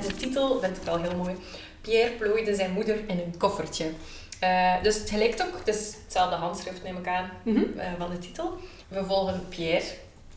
De 0.01 0.15
titel 0.17 0.59
vind 0.59 0.77
ik 0.77 0.83
wel 0.83 1.01
heel 1.01 1.15
mooi. 1.15 1.35
Pierre 1.81 2.11
plooide 2.11 2.55
zijn 2.55 2.71
moeder 2.71 2.95
in 3.07 3.19
een 3.19 3.37
koffertje. 3.37 3.91
Eh, 4.39 4.73
dus 4.83 4.95
het 4.99 5.11
lijkt 5.11 5.41
ook, 5.41 5.57
het 5.65 5.75
is 5.75 5.93
hetzelfde 6.03 6.35
handschrift 6.35 6.83
neem 6.83 6.97
ik 6.97 7.07
aan 7.07 7.29
Mhm. 7.43 7.79
eh, 7.79 7.87
van 7.97 8.09
de 8.09 8.17
titel. 8.19 8.57
We 8.87 9.03
volgen 9.05 9.45
Pierre, 9.49 9.85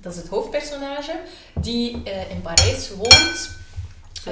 dat 0.00 0.12
is 0.12 0.18
het 0.18 0.28
hoofdpersonage, 0.28 1.20
die 1.54 2.02
eh, 2.04 2.30
in 2.30 2.40
Parijs 2.42 2.90
woont. 2.96 3.50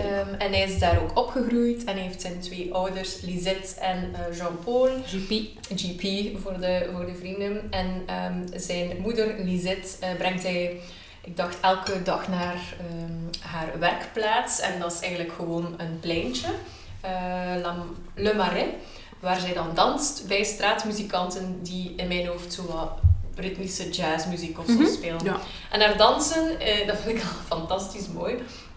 Ehm, 0.05 0.35
en 0.39 0.51
hij 0.53 0.63
is 0.63 0.79
daar 0.79 1.01
ook 1.03 1.19
opgegroeid 1.19 1.85
en 1.85 1.97
heeft 1.97 2.21
zijn 2.21 2.41
twee 2.41 2.75
ouders, 2.75 3.21
Lisette 3.21 3.81
en 3.81 4.15
eh, 4.15 4.37
Jean-Paul. 4.37 4.89
GP. 5.07 5.31
GP 5.75 6.03
voor 6.43 6.61
de, 6.61 6.89
voor 6.93 7.07
de 7.07 7.15
vrienden. 7.15 7.67
En 7.71 8.03
ehm, 8.07 8.59
zijn 8.59 8.97
moeder, 9.01 9.35
Lisette, 9.45 9.89
eh, 10.01 10.15
brengt 10.19 10.43
hij, 10.43 10.81
ik 11.25 11.37
dacht, 11.37 11.57
elke 11.61 12.03
dag 12.03 12.29
naar 12.29 12.75
ehm, 12.79 13.49
haar 13.53 13.79
werkplaats. 13.79 14.61
En 14.61 14.79
dat 14.81 14.93
is 14.93 15.01
eigenlijk 15.01 15.33
gewoon 15.33 15.75
een 15.77 15.99
pleintje, 16.01 16.49
eh, 17.01 17.11
Le 18.15 18.35
Marais, 18.35 18.69
waar 19.21 19.41
zij 19.41 19.53
dan 19.53 19.71
danst 19.75 20.27
bij 20.29 20.45
straatmuzikanten 20.45 21.59
die 21.63 21.93
in 21.97 22.09
mijn 22.09 22.27
hoofd 22.27 22.53
zo 22.53 22.67
wat 22.67 22.91
ritmische 23.35 23.91
jazzmuziek 23.91 24.59
of 24.59 24.67
zo 24.67 24.73
Mhm. 24.73 24.87
spelen. 24.87 25.25
Ja. 25.25 25.37
En 25.71 25.81
haar 25.81 25.97
dansen, 25.97 26.49
dat 26.87 26.97
vind 27.01 27.19
ik 27.19 27.23
al 27.25 27.29
fantastisch 27.59 28.09
mooi, 28.09 28.35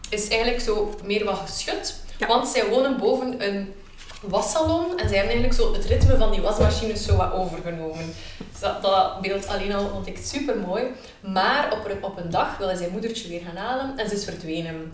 is 0.09 0.27
eigenlijk 0.27 0.61
zo 0.61 0.95
meer 1.03 1.25
wat 1.25 1.39
geschud. 1.45 1.95
Ja. 2.17 2.27
Want 2.27 2.47
zij 2.47 2.69
wonen 2.69 2.97
boven 2.97 3.47
een 3.47 3.73
wassalon 4.21 4.99
en 4.99 5.07
zij 5.07 5.17
hebben 5.17 5.35
eigenlijk 5.35 5.53
zo 5.53 5.73
het 5.73 5.85
ritme 5.85 6.17
van 6.17 6.31
die 6.31 6.41
wasmachines 6.41 7.05
zo 7.05 7.15
wat 7.15 7.33
overgenomen. 7.33 8.13
Dus 8.51 8.59
dat, 8.59 8.81
dat 8.81 9.21
beeld 9.21 9.47
alleen 9.47 9.73
al 9.73 9.89
vond 9.89 10.07
ik 10.07 10.17
super 10.17 10.57
mooi. 10.57 10.83
Maar 11.19 11.73
op 11.73 11.89
een, 11.89 12.03
op 12.03 12.17
een 12.17 12.29
dag 12.29 12.57
wil 12.57 12.67
hij 12.67 12.75
zijn 12.75 12.91
moedertje 12.91 13.29
weer 13.29 13.41
gaan 13.41 13.55
halen 13.55 13.97
en 13.97 14.09
ze 14.09 14.15
is 14.15 14.23
verdwenen. 14.23 14.93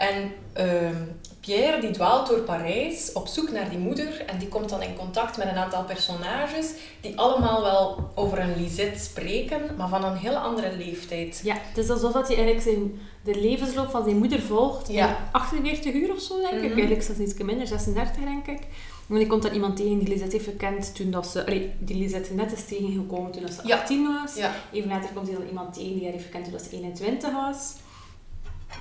En 0.00 0.32
ehm, 0.52 0.96
Pierre 1.40 1.80
die 1.80 1.90
dwaalt 1.90 2.28
door 2.28 2.38
Parijs 2.38 3.12
op 3.12 3.26
zoek 3.26 3.50
naar 3.50 3.68
die 3.70 3.78
moeder 3.78 4.24
en 4.26 4.38
die 4.38 4.48
komt 4.48 4.68
dan 4.68 4.82
in 4.82 4.96
contact 4.96 5.36
met 5.36 5.46
een 5.48 5.56
aantal 5.56 5.84
personages 5.84 6.72
die 7.00 7.18
allemaal 7.18 7.62
wel 7.62 8.10
over 8.14 8.38
een 8.38 8.56
Lisette 8.56 8.98
spreken, 8.98 9.60
maar 9.76 9.88
van 9.88 10.04
een 10.04 10.16
heel 10.16 10.34
andere 10.34 10.76
leeftijd. 10.76 11.40
Ja, 11.44 11.56
het 11.58 11.78
is 11.78 11.90
alsof 11.90 12.12
dat 12.12 12.26
hij 12.28 12.36
eigenlijk 12.36 12.66
zijn, 12.66 13.00
de 13.24 13.40
levensloop 13.40 13.90
van 13.90 14.04
zijn 14.04 14.18
moeder 14.18 14.40
volgt. 14.40 14.88
Ja. 14.88 15.08
In 15.08 15.14
48 15.32 15.92
uur 15.94 16.12
of 16.12 16.20
zo, 16.20 16.40
denk 16.40 16.52
ik. 16.52 16.60
Mhm. 16.60 16.72
Eigenlijk 16.72 17.02
zelfs 17.02 17.20
iets 17.20 17.34
minder, 17.34 17.66
36 17.66 18.24
denk 18.24 18.46
ik. 18.46 18.66
En 19.08 19.16
die 19.16 19.26
komt 19.26 19.42
dan 19.42 19.52
iemand 19.52 19.76
tegen 19.76 19.98
die 19.98 20.08
Lisette 20.08 20.36
heeft 20.36 20.48
gekend 20.48 20.94
toen 20.94 21.10
dat 21.10 21.26
ze... 21.26 21.46
Allee, 21.46 21.72
die 21.78 21.96
Lisette 21.96 22.34
net 22.34 22.52
is 22.52 22.64
tegengekomen 22.64 23.30
toen 23.30 23.42
dat 23.42 23.52
ze 23.52 23.60
Ja. 23.64 23.76
18 23.76 24.06
was. 24.22 24.36
Ja. 24.36 24.54
Even 24.72 24.88
later 24.88 25.10
komt 25.14 25.26
hij 25.26 25.36
dan 25.36 25.46
iemand 25.46 25.74
tegen 25.74 25.94
die 25.94 26.02
haar 26.02 26.12
heeft 26.12 26.24
gekend 26.24 26.44
toen 26.44 26.52
dat 26.52 26.62
ze 26.62 26.76
21 26.76 27.32
was. 27.32 27.72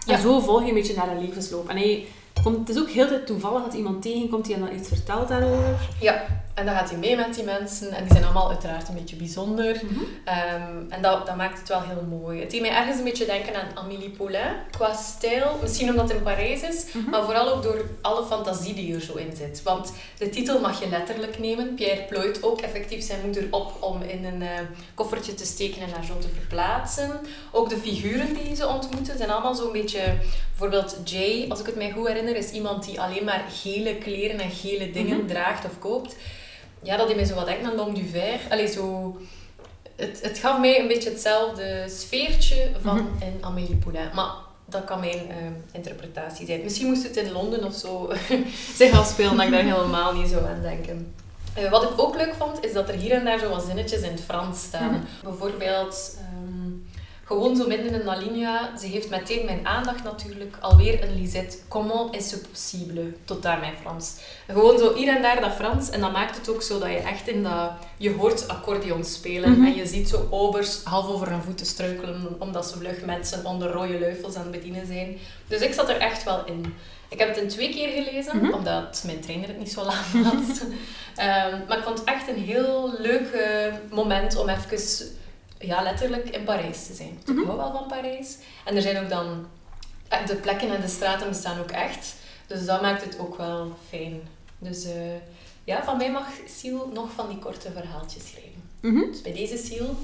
Ja. 0.05 0.13
En 0.15 0.21
zo 0.21 0.39
volg 0.39 0.61
je 0.61 0.67
een 0.67 0.73
beetje 0.73 0.95
naar 0.95 1.09
de 1.09 1.25
levensloop. 1.25 1.69
En 1.69 1.77
hij 1.77 2.05
komt, 2.43 2.67
het 2.67 2.69
is 2.69 2.81
ook 2.81 2.89
heel 2.89 3.07
tijd 3.07 3.25
toevallig 3.25 3.63
dat 3.63 3.73
iemand 3.73 4.01
tegenkomt 4.01 4.45
die 4.45 4.59
dan 4.59 4.75
iets 4.75 4.87
vertelt 4.87 5.27
daarover. 5.27 5.89
Ja, 5.99 6.25
en 6.59 6.65
dan 6.65 6.75
gaat 6.75 6.89
hij 6.89 6.99
mee 6.99 7.15
met 7.15 7.33
die 7.35 7.43
mensen 7.43 7.91
en 7.91 8.03
die 8.03 8.11
zijn 8.11 8.23
allemaal 8.23 8.49
uiteraard 8.49 8.87
een 8.87 8.95
beetje 8.95 9.15
bijzonder. 9.15 9.81
Ehm, 10.23 10.77
en 10.89 11.01
dat, 11.01 11.25
dat 11.25 11.35
maakt 11.35 11.59
het 11.59 11.67
wel 11.67 11.81
heel 11.81 12.03
mooi. 12.09 12.39
Het 12.39 12.51
deed 12.51 12.61
mij 12.61 12.69
ergens 12.71 12.97
een 12.97 13.03
beetje 13.03 13.25
denken 13.25 13.55
aan 13.55 13.67
Amélie 13.83 14.09
Poulain 14.09 14.53
qua 14.71 14.93
stijl. 14.93 15.57
Misschien 15.61 15.89
omdat 15.89 16.07
het 16.07 16.17
in 16.17 16.23
Parijs 16.23 16.61
is, 16.61 16.85
Mhm. 16.93 17.09
maar 17.09 17.23
vooral 17.23 17.53
ook 17.53 17.63
door 17.63 17.85
alle 18.01 18.25
fantasie 18.25 18.73
die 18.73 18.95
er 18.95 19.01
zo 19.01 19.13
in 19.15 19.35
zit. 19.35 19.63
Want 19.63 19.91
de 20.17 20.29
titel 20.29 20.59
mag 20.59 20.79
je 20.83 20.89
letterlijk 20.89 21.39
nemen. 21.39 21.73
Pierre 21.75 22.01
plooit 22.01 22.43
ook 22.43 22.61
effectief 22.61 23.03
zijn 23.05 23.19
moeder 23.25 23.47
op 23.49 23.71
om 23.79 24.01
in 24.01 24.25
een 24.25 24.41
eh, 24.41 24.49
koffertje 24.93 25.33
te 25.33 25.45
steken 25.45 25.81
en 25.81 25.89
haar 25.89 26.03
zo 26.05 26.17
te 26.17 26.27
verplaatsen. 26.39 27.19
Ook 27.51 27.69
de 27.69 27.77
figuren 27.77 28.33
die 28.33 28.55
ze 28.55 28.67
ontmoeten 28.67 29.17
zijn 29.17 29.29
allemaal 29.29 29.55
zo'n 29.55 29.71
beetje... 29.71 30.01
Bijvoorbeeld 30.59 30.97
Jay, 31.09 31.45
als 31.49 31.59
ik 31.59 31.65
het 31.65 31.75
mij 31.75 31.91
goed 31.91 32.07
herinner, 32.07 32.35
is 32.35 32.51
iemand 32.51 32.85
die 32.85 33.01
alleen 33.01 33.23
maar 33.23 33.43
gele 33.61 33.95
kleren 33.95 34.39
en 34.39 34.49
gele 34.51 34.91
dingen 34.91 35.17
Mhm. 35.17 35.27
draagt 35.27 35.65
of 35.65 35.79
koopt. 35.79 36.15
Ja, 36.83 36.97
dat 36.97 37.07
deed 37.07 37.15
mij 37.15 37.25
zo 37.25 37.35
wat 37.35 37.45
denken 37.45 37.65
aan 37.65 37.75
L'Homme 37.75 37.93
du 37.93 38.05
Vert. 38.07 38.41
Allee, 38.49 38.67
zo... 38.67 39.17
Het, 39.95 40.19
het 40.21 40.37
gaf 40.37 40.59
mij 40.59 40.79
een 40.79 40.87
beetje 40.87 41.09
hetzelfde 41.09 41.85
sfeertje 41.89 42.71
van 42.81 42.95
Mhm. 42.95 43.23
in 43.23 43.37
Amélie 43.41 43.75
Poulain. 43.75 44.09
Maar 44.13 44.31
dat 44.65 44.83
kan 44.85 44.99
mijn 44.99 45.29
ehm, 45.29 45.51
interpretatie 45.71 46.45
zijn. 46.45 46.63
Misschien 46.63 46.87
moest 46.87 47.03
het 47.03 47.15
in 47.17 47.31
Londen 47.31 47.63
of 47.63 47.73
zo 47.75 48.11
zich 48.77 48.99
afspelen, 48.99 49.35
dat 49.37 49.45
ik 49.45 49.51
daar 49.51 49.63
helemaal 49.63 50.13
niet 50.13 50.29
zo 50.29 50.37
aan 50.45 50.61
denken. 50.61 51.13
Eh, 51.53 51.69
wat 51.71 51.83
ik 51.83 51.89
ook 52.01 52.15
leuk 52.15 52.33
vond, 52.37 52.65
is 52.65 52.73
dat 52.73 52.89
er 52.89 52.95
hier 52.95 53.11
en 53.11 53.25
daar 53.25 53.39
zo 53.39 53.49
wat 53.49 53.63
zinnetjes 53.63 54.01
in 54.01 54.11
het 54.11 54.21
Frans 54.21 54.61
staan. 54.61 54.91
Mhm. 54.91 54.99
Bijvoorbeeld... 55.23 56.17
Gewoon 57.29 57.55
zo 57.55 57.67
midden 57.67 57.93
in 57.93 58.03
la 58.03 58.17
linea. 58.17 58.77
Ze 58.77 58.87
heeft 58.87 59.09
meteen 59.09 59.45
mijn 59.45 59.67
aandacht 59.67 60.03
natuurlijk. 60.03 60.57
Alweer 60.59 61.03
een 61.03 61.21
Lisette. 61.21 61.57
Comment 61.67 62.15
est 62.15 62.29
ce 62.29 62.39
possible? 62.39 63.13
Tot 63.25 63.43
daar 63.43 63.59
mijn 63.59 63.73
Frans. 63.81 64.15
Gewoon 64.47 64.77
zo 64.77 64.95
hier 64.95 65.15
en 65.15 65.21
daar 65.21 65.41
dat 65.41 65.53
Frans. 65.53 65.89
En 65.89 66.01
dat 66.01 66.11
maakt 66.11 66.37
het 66.37 66.49
ook 66.49 66.61
zo 66.61 66.79
dat 66.79 66.89
je 66.89 66.97
echt 66.97 67.27
in 67.27 67.43
dat... 67.43 67.71
Je 67.97 68.13
hoort 68.13 68.47
accordeon 68.47 69.03
spelen. 69.03 69.51
Mhm. 69.51 69.65
En 69.65 69.75
je 69.75 69.85
ziet 69.85 70.09
zo 70.09 70.27
obers 70.29 70.83
half 70.83 71.07
over 71.07 71.29
hun 71.29 71.41
voeten 71.41 71.65
struikelen. 71.65 72.35
Omdat 72.39 72.69
ze 72.69 72.77
vlug 72.77 73.05
met 73.05 73.27
z'n 73.27 73.45
onder 73.45 73.71
rode 73.71 73.99
luifels 73.99 74.35
aan 74.35 74.41
het 74.41 74.51
bedienen 74.51 74.85
zijn. 74.87 75.17
Dus 75.47 75.61
ik 75.61 75.73
zat 75.73 75.89
er 75.89 75.97
echt 75.97 76.23
wel 76.23 76.45
in. 76.45 76.73
Ik 77.09 77.19
heb 77.19 77.27
het 77.27 77.37
in 77.37 77.47
twee 77.47 77.69
keer 77.69 78.03
gelezen. 78.03 78.37
Mhm. 78.37 78.53
Omdat 78.53 79.03
mijn 79.05 79.19
trainer 79.19 79.47
het 79.47 79.59
niet 79.59 79.71
zo 79.71 79.83
lang 79.83 80.23
had. 80.23 80.61
Ehm, 81.15 81.57
maar 81.67 81.77
ik 81.77 81.83
vond 81.83 81.99
het 81.99 82.07
echt 82.07 82.27
een 82.27 82.43
heel 82.43 82.93
leuk 82.97 83.37
moment 83.89 84.37
om 84.37 84.49
even 84.49 84.77
ja, 85.59 85.81
letterlijk 85.81 86.29
in 86.29 86.43
Parijs 86.43 86.85
te 86.87 86.93
zijn. 86.93 87.19
Mhm. 87.25 87.39
Ik 87.39 87.45
hou 87.45 87.57
wel 87.57 87.71
van 87.71 87.87
Parijs. 87.87 88.37
En 88.65 88.75
er 88.75 88.81
zijn 88.81 89.03
ook 89.03 89.09
dan... 89.09 89.45
eh, 90.07 90.25
De 90.27 90.35
plekken 90.35 90.75
en 90.75 90.81
de 90.81 90.87
straten 90.87 91.29
bestaan 91.29 91.59
ook 91.59 91.71
echt. 91.71 92.15
Dus 92.47 92.65
dat 92.65 92.81
maakt 92.81 93.03
het 93.03 93.19
ook 93.19 93.37
wel 93.37 93.71
fijn. 93.89 94.21
Dus 94.59 94.83
eh, 94.85 94.93
ja, 95.63 95.83
van 95.83 95.97
mij 95.97 96.11
mag 96.11 96.27
Siel 96.47 96.89
nog 96.93 97.09
van 97.15 97.27
die 97.29 97.37
korte 97.39 97.71
verhaaltjes 97.71 98.27
schrijven. 98.27 98.63
Mhm. 98.81 99.11
Dus 99.11 99.21
bij 99.21 99.33
deze 99.33 99.57
Siel, 99.57 99.95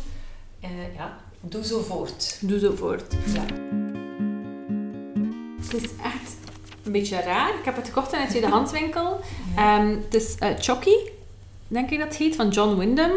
eh, 0.62 0.96
ja, 0.96 1.18
doe 1.42 1.66
zo 1.66 1.82
voort. 1.82 2.38
Doe 2.42 2.60
zo 2.60 2.76
voort. 2.76 3.14
Ja. 3.34 3.46
Het 5.62 5.74
is 5.84 5.90
echt 6.04 6.36
een 6.84 6.92
beetje 6.92 7.20
raar. 7.22 7.50
Ik 7.60 7.66
heb 7.66 7.76
het 7.76 7.86
gekocht 7.88 8.14
in 8.14 8.20
een 8.20 8.28
tweedehandswinkel. 8.28 9.20
Ehm, 9.56 9.88
het 9.90 10.14
is 10.14 10.36
eh 10.40 10.50
Chucky, 10.60 10.96
denk 11.68 11.90
ik 11.92 12.00
dat 12.00 12.08
het 12.08 12.18
heet, 12.18 12.36
van 12.36 12.50
John 12.50 12.78
Wyndham. 12.78 13.12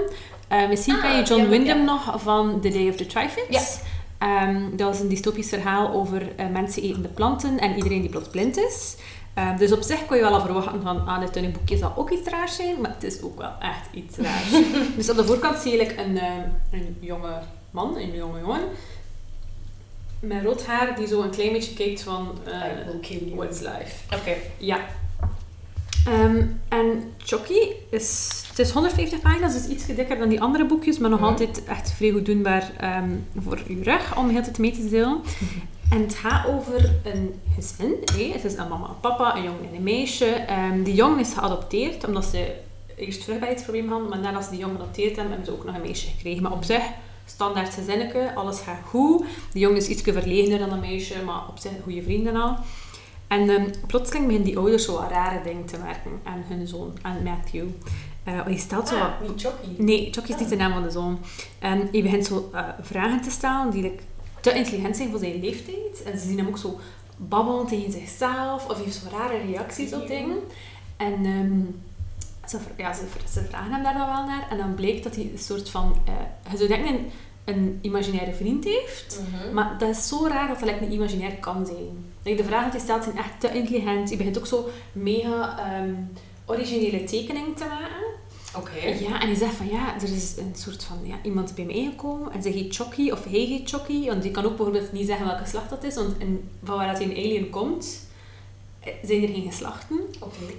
Eh, 0.49 0.69
misschien 0.69 0.95
Ah, 0.95 1.01
ken 1.01 1.17
je 1.17 1.23
John 1.23 1.43
ja, 1.43 1.49
Wyndham 1.49 1.79
ja. 1.79 1.85
nog 1.85 2.15
van 2.17 2.61
The 2.61 2.69
Day 2.69 2.89
of 2.89 2.97
the 2.97 3.07
Triffids. 3.07 3.49
Ja. 3.49 3.87
Ehm, 4.19 4.77
dat 4.77 4.95
is 4.95 5.01
een 5.01 5.09
dystopisch 5.09 5.49
verhaal 5.49 5.93
over 5.93 6.35
eh, 6.37 6.47
mensen 6.47 6.83
etende 6.83 7.09
planten 7.09 7.59
en 7.59 7.77
iedereen 7.77 8.01
die 8.01 8.11
plots 8.11 8.29
blind 8.29 8.57
is. 8.57 8.97
Ehm, 9.35 9.57
dus 9.57 9.73
op 9.73 9.83
zich 9.83 10.07
kon 10.07 10.17
je 10.17 10.23
wel 10.23 10.33
al 10.33 10.41
verwachten 10.41 10.83
van 10.83 11.09
aan 11.09 11.21
dit 11.21 11.33
tuinboekje 11.33 11.77
zal 11.77 11.93
ook 11.97 12.11
iets 12.11 12.29
raars 12.29 12.57
zijn, 12.57 12.81
maar 12.81 12.91
het 12.95 13.03
is 13.03 13.23
ook 13.23 13.39
wel 13.39 13.53
echt 13.61 13.87
iets 13.93 14.17
raars. 14.17 14.51
dus 14.97 15.11
aan 15.11 15.17
de 15.17 15.25
voorkant 15.25 15.59
zie 15.59 15.73
je 15.73 15.79
like, 15.79 16.03
een, 16.03 16.19
eh, 16.19 16.33
een 16.71 16.97
jonge 17.01 17.41
man, 17.71 17.97
een 17.97 18.15
jonge 18.15 18.41
jongen, 18.41 18.61
met 20.21 20.43
rood 20.43 20.67
haar 20.67 20.97
die 20.97 21.07
zo 21.07 21.23
een 21.23 21.31
klein 21.31 21.53
beetje 21.53 21.75
kijkt 21.75 22.03
van 22.03 22.39
eh, 22.45 23.11
you. 23.11 23.35
What's 23.35 23.61
Life. 23.61 24.17
Oké. 24.17 24.35
Ja. 24.57 24.79
Ehm, 26.07 26.47
en 26.69 27.13
Chucky 27.19 27.73
is, 27.91 28.43
het 28.49 28.59
is 28.59 28.71
150 28.71 29.21
pagina's, 29.21 29.53
dus 29.53 29.67
iets 29.67 29.87
dikker 29.87 30.19
dan 30.19 30.29
die 30.29 30.41
andere 30.41 30.67
boekjes, 30.67 30.99
maar 30.99 31.11
nog 31.11 31.23
altijd 31.23 31.65
echt 31.65 31.91
vrij 31.91 32.11
goed 32.11 32.27
doenbaar 32.27 32.71
ehm, 32.77 33.11
voor 33.39 33.59
je 33.67 33.83
rug 33.83 34.17
om 34.17 34.29
heel 34.29 34.43
tijd 34.43 34.59
mee 34.59 34.73
te 34.73 34.89
delen. 34.89 35.21
En 35.91 36.01
het 36.01 36.15
gaat 36.15 36.47
over 36.47 36.91
een 37.05 37.35
gezin. 37.55 37.95
Het 38.33 38.45
is 38.45 38.57
een 38.57 38.69
mama 38.69 38.87
en 38.87 39.01
papa, 39.01 39.37
een 39.37 39.43
jongen 39.43 39.69
en 39.69 39.75
een 39.75 39.83
meisje. 39.83 40.27
Ehm, 40.27 40.83
die 40.83 40.95
jongen 40.95 41.19
is 41.19 41.33
geadopteerd 41.33 42.07
omdat 42.07 42.25
ze 42.25 42.55
eerst 42.97 43.25
vruchtbaarheidsprobleem 43.25 43.89
hadden, 43.89 44.09
maar 44.09 44.19
nadat 44.19 44.45
ze 44.45 44.51
die 44.51 44.59
jongen 44.59 44.77
geadopteerd 44.77 45.17
hebben, 45.17 45.29
hebben 45.35 45.47
ze 45.47 45.53
ook 45.53 45.65
nog 45.65 45.75
een 45.75 45.81
meisje 45.81 46.07
gekregen. 46.07 46.43
Maar 46.43 46.53
op 46.53 46.65
zich, 46.65 46.83
standaard 47.25 47.75
gezinnetje, 47.75 48.35
alles 48.35 48.61
gaat 48.61 48.81
goed. 48.85 49.25
Die 49.53 49.63
jongen 49.63 49.77
is 49.77 49.89
iets 49.89 50.03
verlegener 50.03 50.59
dan 50.59 50.73
een 50.73 50.81
meisje, 50.81 51.23
maar 51.25 51.49
op 51.49 51.59
zich 51.59 51.73
goede 51.83 52.03
vrienden 52.03 52.37
al. 52.37 52.57
En 53.29 53.51
ehm, 53.51 53.71
plotseling 53.87 54.27
beginnen 54.27 54.49
die 54.49 54.59
ouders 54.59 54.85
zo 54.85 55.07
rare 55.11 55.43
dingen 55.43 55.65
te 55.65 55.79
merken 55.79 56.21
aan 56.25 56.45
hun 56.49 56.67
zoon, 56.67 56.99
aan 57.03 57.23
Matthew. 57.23 57.67
Eh 58.25 58.47
die 58.47 58.59
stelt 58.59 58.89
zo 58.89 58.97
Ah, 58.97 59.21
niet 59.21 59.41
Chucky. 59.41 59.83
Nee, 59.83 60.09
Chucky 60.13 60.33
is 60.33 60.39
niet 60.39 60.49
de 60.49 60.57
naam 60.57 60.73
van 60.73 60.83
de 60.83 60.91
zoon. 60.91 61.19
En 61.59 61.89
hij 61.91 62.03
begint 62.03 62.27
zo 62.27 62.51
eh, 62.53 62.65
vragen 62.81 63.21
te 63.21 63.31
stellen 63.31 63.71
die 63.71 63.83
like, 63.83 64.03
te 64.41 64.53
intelligent 64.53 64.97
zijn 64.97 65.11
voor 65.11 65.19
zijn 65.19 65.41
leeftijd. 65.41 66.03
En 66.05 66.19
ze 66.19 66.27
zien 66.27 66.39
hem 66.39 66.49
ook 66.49 66.59
zo 66.59 66.79
babbelen 67.17 67.67
tegen 67.67 67.93
zichzelf. 67.93 68.69
Of 68.69 68.75
hij 68.75 68.85
heeft 68.85 68.97
zo 68.97 69.17
rare 69.17 69.39
reacties 69.39 69.93
op 69.93 70.07
dingen. 70.07 70.39
En 70.97 71.15
ehm, 71.25 71.61
ze, 72.49 72.59
ja, 72.77 72.93
ze, 72.93 73.07
ze 73.33 73.45
vragen 73.45 73.73
hem 73.73 73.83
daar 73.83 73.95
dan 73.95 74.07
wel 74.07 74.27
naar. 74.27 74.47
En 74.51 74.57
dan 74.57 74.75
blijkt 74.75 75.03
dat 75.03 75.15
hij 75.15 75.31
een 75.33 75.39
soort 75.39 75.71
van... 75.71 75.97
eh 76.05 76.13
je 76.51 76.57
zou 76.57 76.69
denken 76.69 77.07
een, 77.49 77.79
imaginaire 77.83 78.33
vriend 78.33 78.65
heeft. 78.65 79.21
Mhm. 79.31 79.55
Maar 79.55 79.77
dat 79.79 79.89
is 79.89 80.09
zo 80.09 80.27
raar 80.27 80.49
dat 80.49 80.61
dat 80.61 80.69
like, 80.69 80.85
een 80.85 80.93
imaginair 80.93 81.35
kan 81.35 81.67
zijn. 81.67 82.13
Like, 82.23 82.43
de 82.43 82.49
vragen 82.49 82.71
die 82.71 82.81
hij 82.81 82.89
stelt 82.89 83.05
zijn 83.05 83.17
echt 83.17 83.41
te 83.41 83.53
intelligent. 83.53 84.09
Hij 84.09 84.19
begint 84.19 84.39
ook 84.39 84.47
zo 84.47 84.69
mega 84.93 85.59
ehm, 85.59 85.95
originele 86.47 87.05
tekeningen 87.05 87.55
te 87.55 87.65
maken. 87.65 88.07
Oké. 88.57 88.87
Ja, 88.87 89.21
en 89.21 89.27
hij 89.27 89.37
zegt 89.37 89.55
van 89.55 89.69
ja, 89.69 89.95
er 89.95 90.13
is 90.13 90.37
een 90.37 90.55
soort 90.55 90.85
van 90.85 90.99
ja, 91.03 91.15
iemand 91.23 91.55
bij 91.55 91.65
mij 91.65 91.89
gekomen 91.91 92.33
en 92.33 92.43
ze 92.43 92.49
heet 92.49 92.75
Chucky 92.75 93.11
of 93.11 93.25
hij 93.25 93.41
heet 93.41 93.69
Chucky. 93.69 94.07
Want 94.07 94.23
die 94.23 94.31
kan 94.31 94.45
ook 94.45 94.57
bijvoorbeeld 94.57 94.93
niet 94.93 95.07
zeggen 95.07 95.27
welke 95.27 95.43
geslacht 95.43 95.71
dat 95.71 95.85
is, 95.85 95.95
want 95.95 96.19
in, 96.19 96.49
van 96.65 96.77
waar 96.77 96.87
dat 96.87 96.99
hij 96.99 97.07
een 97.07 97.17
alien 97.17 97.51
komt, 97.51 98.08
zijn 99.03 99.23
er 99.23 99.29
geen 99.29 99.51
geslachten. 99.51 100.01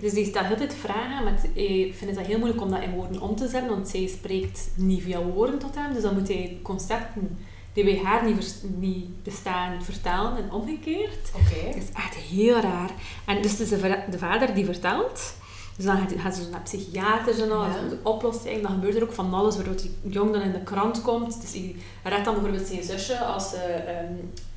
Dus 0.02 0.14
die 0.14 0.26
stelt 0.26 0.46
heel 0.46 0.56
tijd 0.56 0.74
vragen, 0.74 1.24
maar 1.24 1.40
hij 1.54 1.94
vindt 1.96 2.18
het 2.18 2.28
heel 2.28 2.38
moeilijk 2.38 2.62
om 2.62 2.70
dat 2.70 2.82
in 2.82 2.92
woorden 2.92 3.22
om 3.22 3.36
te 3.36 3.48
zetten, 3.48 3.70
want 3.70 3.90
zij 3.90 4.08
spreekt 4.08 4.70
niet 4.76 5.02
via 5.02 5.24
woorden 5.24 5.60
tot 5.60 5.76
hem. 5.76 5.94
Dus 5.94 6.04
dan 6.04 6.14
moet 6.14 6.28
hij 6.28 6.60
concepten 6.62 7.38
die 7.74 7.84
bij 7.84 8.00
haar 8.04 8.26
niet, 8.26 8.64
niet 8.78 9.24
bestaan 9.24 9.84
vertalen 9.84 10.44
en 10.44 10.52
omgekeerd. 10.52 11.32
Oké. 11.36 11.68
Het 11.68 11.76
is 11.76 11.92
echt 11.94 12.16
heel 12.16 12.60
raar. 12.60 12.92
En 13.26 13.42
dus 13.42 13.52
het 13.58 13.72
is 13.72 13.82
de 14.10 14.18
vader 14.18 14.54
die 14.54 14.66
vertelt. 14.66 15.34
Dus 15.80 15.88
dan 15.88 15.98
gaat, 16.18 16.36
ze 16.36 16.44
zo 16.44 16.50
naar 16.50 16.62
psychiaters 16.62 17.40
en 17.40 17.52
al, 17.52 17.64
Ja. 17.66 17.74
de 17.90 17.98
oplossing. 18.04 18.62
Dan 18.62 18.72
gebeurt 18.72 18.96
er 18.96 19.04
ook 19.04 19.12
van 19.12 19.34
alles, 19.34 19.56
waardoor 19.56 19.76
die 19.76 19.96
jong 20.04 20.32
dan 20.32 20.42
in 20.42 20.52
de 20.52 20.64
krant 20.64 21.02
komt. 21.02 21.42
Dus 21.42 21.54
hij 21.54 21.76
redt 22.04 22.26
dan 22.26 22.34
bijvoorbeeld 22.34 22.68
zijn 22.68 22.84
zusje 22.84 23.20
als 23.20 23.50
ze 23.50 23.58
ehm, 23.58 24.14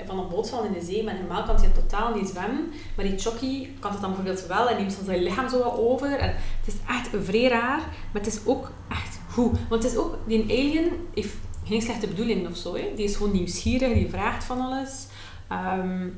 van 0.06 0.18
een 0.18 0.28
boot 0.28 0.48
valt 0.50 0.64
in 0.64 0.72
de 0.72 0.84
zee. 0.84 1.04
Maar 1.04 1.14
normaal 1.14 1.42
kan 1.44 1.56
hij 1.56 1.68
totaal 1.68 2.14
niet 2.14 2.28
zwemmen. 2.28 2.72
Maar 2.96 3.04
die 3.04 3.18
Chucky 3.18 3.68
kan 3.78 3.90
het 3.90 4.00
dan 4.00 4.10
bijvoorbeeld 4.14 4.46
wel 4.46 4.68
en 4.68 4.76
neemt 4.76 4.96
dan 4.96 5.04
zijn 5.04 5.22
lichaam 5.22 5.48
zo 5.48 5.58
wat 5.62 5.78
over. 5.78 6.18
En 6.18 6.34
het 6.64 6.74
is 6.74 6.74
echt 6.88 7.08
vrij 7.24 7.48
raar, 7.48 7.78
maar 8.12 8.22
het 8.22 8.26
is 8.26 8.40
ook 8.44 8.70
echt 8.88 9.18
goed. 9.30 9.58
Want 9.68 9.82
het 9.82 9.92
is 9.92 9.98
ook, 9.98 10.18
die 10.26 10.42
alien 10.42 10.90
heeft 11.14 11.34
geen 11.64 11.82
slechte 11.82 12.06
bedoelingen 12.06 12.50
of 12.50 12.56
zo. 12.56 12.74
Hè. 12.74 12.92
Die 12.96 13.04
is 13.04 13.16
gewoon 13.16 13.32
nieuwsgierig, 13.32 13.92
die 13.94 14.08
vraagt 14.10 14.44
van 14.44 14.60
alles. 14.60 15.06
Ehm, 15.48 16.08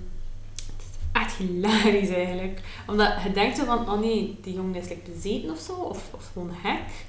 echt 1.25 1.37
hilarisch 1.37 2.09
eigenlijk. 2.09 2.61
Omdat 2.87 3.13
je 3.23 3.33
denkt 3.33 3.57
zo 3.57 3.65
van, 3.65 3.91
oh 3.91 4.01
nee, 4.01 4.39
die 4.43 4.55
jongen 4.55 4.75
is 4.75 4.89
like 4.89 5.11
bezeten 5.11 5.51
of 5.51 5.59
zo, 5.59 5.73
of, 5.73 6.11
of 6.15 6.31
gewoon 6.33 6.51
gek. 6.63 7.07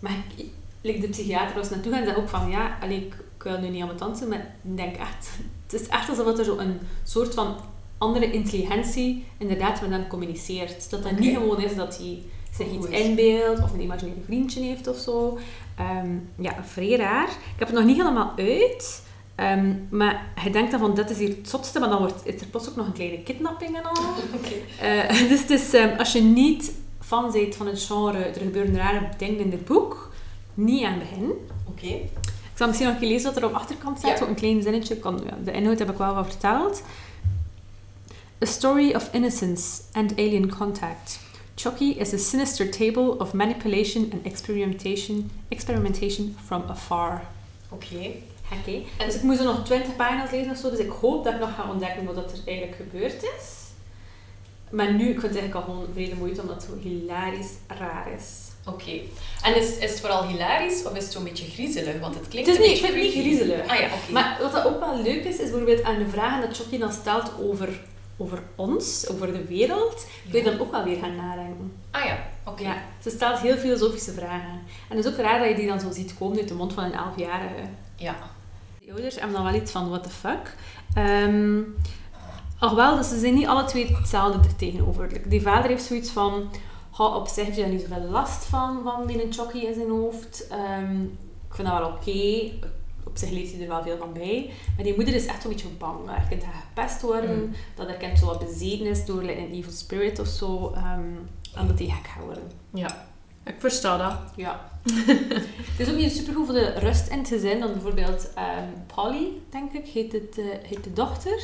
Maar 0.00 0.12
ik, 0.36 0.46
like 0.80 1.00
de 1.00 1.08
psychiater 1.08 1.56
was 1.56 1.70
naartoe 1.70 1.92
gaan 1.92 2.00
en 2.00 2.06
zei 2.06 2.18
ook 2.18 2.28
van, 2.28 2.50
ja, 2.50 2.78
allee, 2.80 2.96
ik, 2.96 3.14
ik 3.36 3.42
wil 3.42 3.58
nu 3.58 3.68
niet 3.68 3.80
aan 3.80 3.86
mijn 3.86 3.98
tand 3.98 4.20
doen, 4.20 4.28
maar 4.28 4.54
ik 4.62 4.76
denk 4.76 4.96
echt, 4.96 5.30
het 5.66 5.80
is 5.80 5.88
echt 5.88 6.08
alsof 6.08 6.38
er 6.38 6.44
zo 6.44 6.58
een 6.58 6.80
soort 7.04 7.34
van 7.34 7.56
andere 7.98 8.32
intelligentie 8.32 9.24
inderdaad 9.38 9.80
met 9.80 9.90
hem 9.90 10.06
communiceert. 10.06 10.90
Dat 10.90 11.02
dat 11.02 11.18
niet 11.18 11.36
gewoon 11.36 11.60
is 11.60 11.76
dat 11.76 11.98
hij 11.98 12.22
zich 12.56 12.72
iets 12.72 12.86
inbeeldt 12.86 13.62
of 13.62 13.72
een 13.72 13.80
imaginaire 13.80 14.22
vriendje 14.24 14.60
heeft 14.60 14.86
of 14.86 14.96
zo. 14.96 15.38
Ehm, 15.76 16.16
ja, 16.38 16.64
vrij 16.64 16.96
raar. 16.96 17.28
Ik 17.28 17.58
heb 17.58 17.68
het 17.68 17.76
nog 17.76 17.86
niet 17.86 17.96
helemaal 17.96 18.32
uit. 18.36 19.02
Ehm, 19.34 19.72
maar 19.90 20.26
je 20.44 20.50
denkt 20.50 20.70
dan 20.70 20.80
van, 20.80 20.94
dit 20.94 21.10
is 21.10 21.18
hier 21.18 21.28
het 21.28 21.48
zotste, 21.48 21.78
maar 21.78 21.88
dan 21.88 21.98
wordt, 21.98 22.26
is 22.26 22.40
er 22.40 22.46
plots 22.46 22.68
ook 22.68 22.76
nog 22.76 22.86
een 22.86 22.92
kleine 22.92 23.22
kidnapping 23.22 23.76
en 23.76 23.84
al. 23.84 24.02
Oké. 24.38 24.54
Eh, 24.80 25.18
dus 25.30 25.40
het 25.40 25.50
is, 25.50 25.74
ehm, 25.74 25.98
als 25.98 26.12
je 26.12 26.22
niet 26.22 26.72
fan 27.00 27.32
bent 27.32 27.54
van 27.54 27.66
het 27.66 27.82
genre, 27.82 28.18
er 28.18 28.40
gebeuren 28.40 28.76
rare 28.76 29.08
dingen 29.18 29.38
in 29.40 29.50
dit 29.50 29.64
boek, 29.64 30.12
niet 30.54 30.84
aan 30.84 30.98
beginnen. 30.98 31.32
Oké. 31.68 31.86
Ik 31.86 32.60
zal 32.60 32.66
misschien 32.66 32.88
nog 32.88 32.96
een 32.96 33.02
keer 33.02 33.12
lezen 33.12 33.28
wat 33.32 33.36
er 33.42 33.44
op 33.48 33.52
de 33.52 33.58
achterkant 33.58 33.98
staat, 33.98 34.10
Ja. 34.10 34.16
zo 34.16 34.26
een 34.26 34.34
klein 34.34 34.62
zinnetje. 34.62 34.96
Kan, 34.96 35.20
ja, 35.26 35.36
de 35.44 35.52
inhoud 35.52 35.78
heb 35.78 35.90
ik 35.90 35.96
wel 35.98 36.14
wat 36.14 36.26
verteld. 36.26 36.82
A 38.42 38.46
story 38.46 38.94
of 38.94 39.08
innocence 39.12 39.82
and 39.92 40.12
alien 40.16 40.56
contact. 40.56 41.18
Chucky 41.54 41.84
is 41.98 42.12
a 42.12 42.16
sinister 42.16 42.70
tale 42.70 43.18
of 43.18 43.32
manipulation 43.32 44.10
and 44.12 44.24
experimentation, 44.26 45.30
experimentation 45.48 46.36
from 46.44 46.62
afar. 46.68 47.22
Oké. 47.68 48.10
En- 48.98 49.06
Dus 49.06 49.14
ik 49.14 49.22
moest 49.22 49.38
er 49.38 49.44
nog 49.44 49.64
20 49.64 49.96
pagina's 49.96 50.30
lezen 50.30 50.50
of 50.50 50.56
zo, 50.58 50.70
dus 50.70 50.78
ik 50.78 50.90
hoop 51.00 51.24
dat 51.24 51.32
ik 51.34 51.40
nog 51.40 51.54
ga 51.54 51.70
ontdekken 51.70 52.04
wat 52.04 52.16
er 52.16 52.38
eigenlijk 52.46 52.76
gebeurd 52.76 53.22
is. 53.22 53.62
Maar 54.70 54.92
nu, 54.92 55.04
ik 55.08 55.20
vind 55.20 55.32
het 55.32 55.40
eigenlijk 55.40 55.54
al 55.54 55.62
gewoon 55.74 55.86
vrede 55.92 56.14
moeite, 56.14 56.40
omdat 56.40 56.56
het 56.56 56.64
zo 56.64 56.88
hilarisch 56.88 57.50
raar 57.78 58.06
is. 58.18 58.24
Oké. 58.66 59.00
En 59.42 59.56
is, 59.56 59.76
is 59.78 59.90
het 59.90 60.00
vooral 60.00 60.26
hilarisch 60.26 60.84
of 60.86 60.96
is 60.96 61.02
het 61.02 61.12
zo'n 61.12 61.24
beetje 61.24 61.50
griezelig? 61.50 62.00
Want 62.00 62.14
het 62.14 62.28
klinkt 62.28 62.48
Het 62.50 62.58
is 62.58 62.64
een 62.64 62.70
niet- 62.72 62.80
beetje 62.82 62.96
ik 63.02 63.12
vind 63.12 63.14
het 63.14 63.24
niet 63.24 63.36
griezelig. 63.36 63.68
Ah 63.70 63.78
ja, 63.78 63.84
oké. 63.86 64.12
Maar 64.12 64.38
wat 64.42 64.52
dat 64.52 64.64
ook 64.66 64.80
wel 64.80 65.02
leuk 65.02 65.24
is, 65.24 65.34
is 65.38 65.50
bijvoorbeeld 65.50 65.82
aan 65.82 65.98
de 65.98 66.08
vragen 66.08 66.40
dat 66.48 66.56
Chucky 66.56 66.78
dan 66.78 66.92
stelt 66.92 67.30
over, 67.40 67.80
over 68.16 68.42
ons, 68.54 69.08
over 69.08 69.32
de 69.32 69.44
wereld, 69.44 70.06
kun 70.30 70.38
je 70.38 70.50
dan 70.50 70.58
ook 70.60 70.70
wel 70.70 70.84
weer 70.84 70.96
gaan 70.98 71.16
nadenken. 71.16 71.72
Ah 71.90 72.04
ja, 72.04 72.18
oké. 72.46 72.62
Ja, 72.62 72.82
ze 73.02 73.10
stelt 73.10 73.38
heel 73.38 73.56
filosofische 73.56 74.12
vragen. 74.12 74.60
En 74.88 74.96
het 74.96 75.04
is 75.04 75.12
ook 75.12 75.18
raar 75.18 75.38
dat 75.38 75.48
je 75.48 75.54
die 75.54 75.66
dan 75.66 75.80
zo 75.80 75.90
ziet 75.92 76.14
komen 76.18 76.38
uit 76.38 76.48
de 76.48 76.54
mond 76.54 76.72
van 76.72 76.84
een 76.84 76.92
elfjarige. 76.94 77.62
Ja. 77.96 78.16
Die 78.84 78.92
ouders 78.92 79.14
hebben 79.14 79.32
dan 79.32 79.44
wel 79.44 79.60
iets 79.60 79.70
van, 79.70 79.88
what 79.88 80.02
the 80.02 80.08
fuck. 80.08 80.56
Ehm 80.94 81.62
alhoewel, 82.58 82.96
dus 82.96 83.08
ze 83.08 83.18
zijn 83.18 83.34
niet 83.34 83.46
alle 83.46 83.64
twee 83.64 83.96
hetzelfde 83.96 84.48
er 84.48 84.56
tegenover. 84.56 85.28
Die 85.28 85.42
vader 85.42 85.70
heeft 85.70 85.84
zoiets 85.84 86.10
van, 86.10 86.50
"Goh, 86.90 87.14
op 87.14 87.28
zich 87.28 87.44
heeft 87.44 87.56
hij 87.56 87.64
daar 87.64 87.74
niet 87.74 87.86
zoveel 87.88 88.10
last 88.10 88.44
van, 88.44 88.82
van 88.82 89.06
die 89.06 89.32
Chucky 89.32 89.58
in 89.58 89.74
zijn 89.74 89.88
hoofd. 89.90 90.46
Ehm, 90.48 91.02
ik 91.48 91.54
vind 91.54 91.68
dat 91.68 91.78
wel 91.78 91.88
oké. 91.88 92.50
op 93.06 93.16
zich 93.16 93.30
leest 93.30 93.52
hij 93.52 93.62
er 93.62 93.68
wel 93.68 93.82
veel 93.82 93.96
van 93.96 94.12
bij. 94.12 94.50
Maar 94.76 94.84
die 94.84 94.94
moeder 94.94 95.14
is 95.14 95.26
echt 95.26 95.44
een 95.44 95.50
beetje 95.50 95.68
bang. 95.68 95.98
Kind 96.28 96.42
gaat 96.44 96.52
gepest 96.68 97.02
worden. 97.02 97.38
Mm. 97.38 97.54
Dat 97.74 97.86
haar 97.86 97.96
kind 97.96 98.18
zo 98.18 98.26
wat 98.26 98.38
bezeten 98.38 98.86
is 98.86 99.04
door 99.04 99.22
like, 99.22 99.38
een 99.38 99.52
evil 99.52 99.72
spirit 99.72 100.18
of 100.18 100.26
zo. 100.26 100.72
ehm, 100.74 101.00
en 101.54 101.66
dat 101.66 101.78
hij 101.78 101.88
gek 101.88 102.06
gaat 102.06 102.24
worden. 102.24 102.50
Ja, 102.70 103.06
ik 103.44 103.54
versta 103.58 103.96
dat. 103.96 104.18
Ja. 104.36 104.72
het 105.70 105.78
is 105.78 105.90
ook 105.90 105.96
niet 105.96 106.12
supergoed 106.12 106.44
voor 106.46 106.54
de 106.54 106.72
rust 106.78 107.08
in 107.08 107.18
het 107.18 107.28
gezin. 107.28 107.60
Dan 107.60 107.72
bijvoorbeeld 107.72 108.32
ehm, 108.34 108.68
Polly, 108.94 109.28
denk 109.50 109.72
ik, 109.72 109.86
heet, 109.86 110.12
het, 110.12 110.38
eh, 110.38 110.44
heet 110.62 110.84
de 110.84 110.92
dochter. 110.92 111.42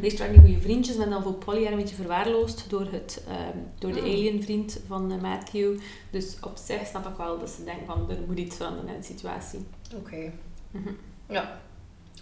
Meestal 0.00 0.26
waren 0.26 0.40
die 0.42 0.50
goede 0.52 0.62
vriendjes, 0.66 0.96
maar 0.96 1.08
dan 1.10 1.22
voor 1.22 1.32
Polly 1.34 1.62
haar 1.62 1.72
een 1.72 1.78
beetje 1.78 1.94
verwaarloosd 1.94 2.64
door, 2.70 2.86
het, 2.90 3.22
ehm, 3.28 3.58
door 3.78 3.92
de 3.92 4.00
Mm. 4.00 4.06
alienvriend 4.06 4.80
van 4.86 5.12
eh, 5.12 5.20
Matthew. 5.20 5.78
Dus 6.10 6.36
op 6.40 6.56
zich 6.64 6.86
snap 6.86 7.06
ik 7.08 7.16
wel 7.16 7.38
dat 7.38 7.50
ze 7.50 7.64
denken 7.64 7.86
van, 7.86 8.10
er 8.10 8.16
moet 8.26 8.38
iets 8.38 8.56
veranderen 8.56 8.94
in 8.94 9.00
de 9.00 9.06
situatie. 9.06 9.66
Oké. 9.96 10.32
Mhm. 10.70 10.88
Ja. 11.28 11.60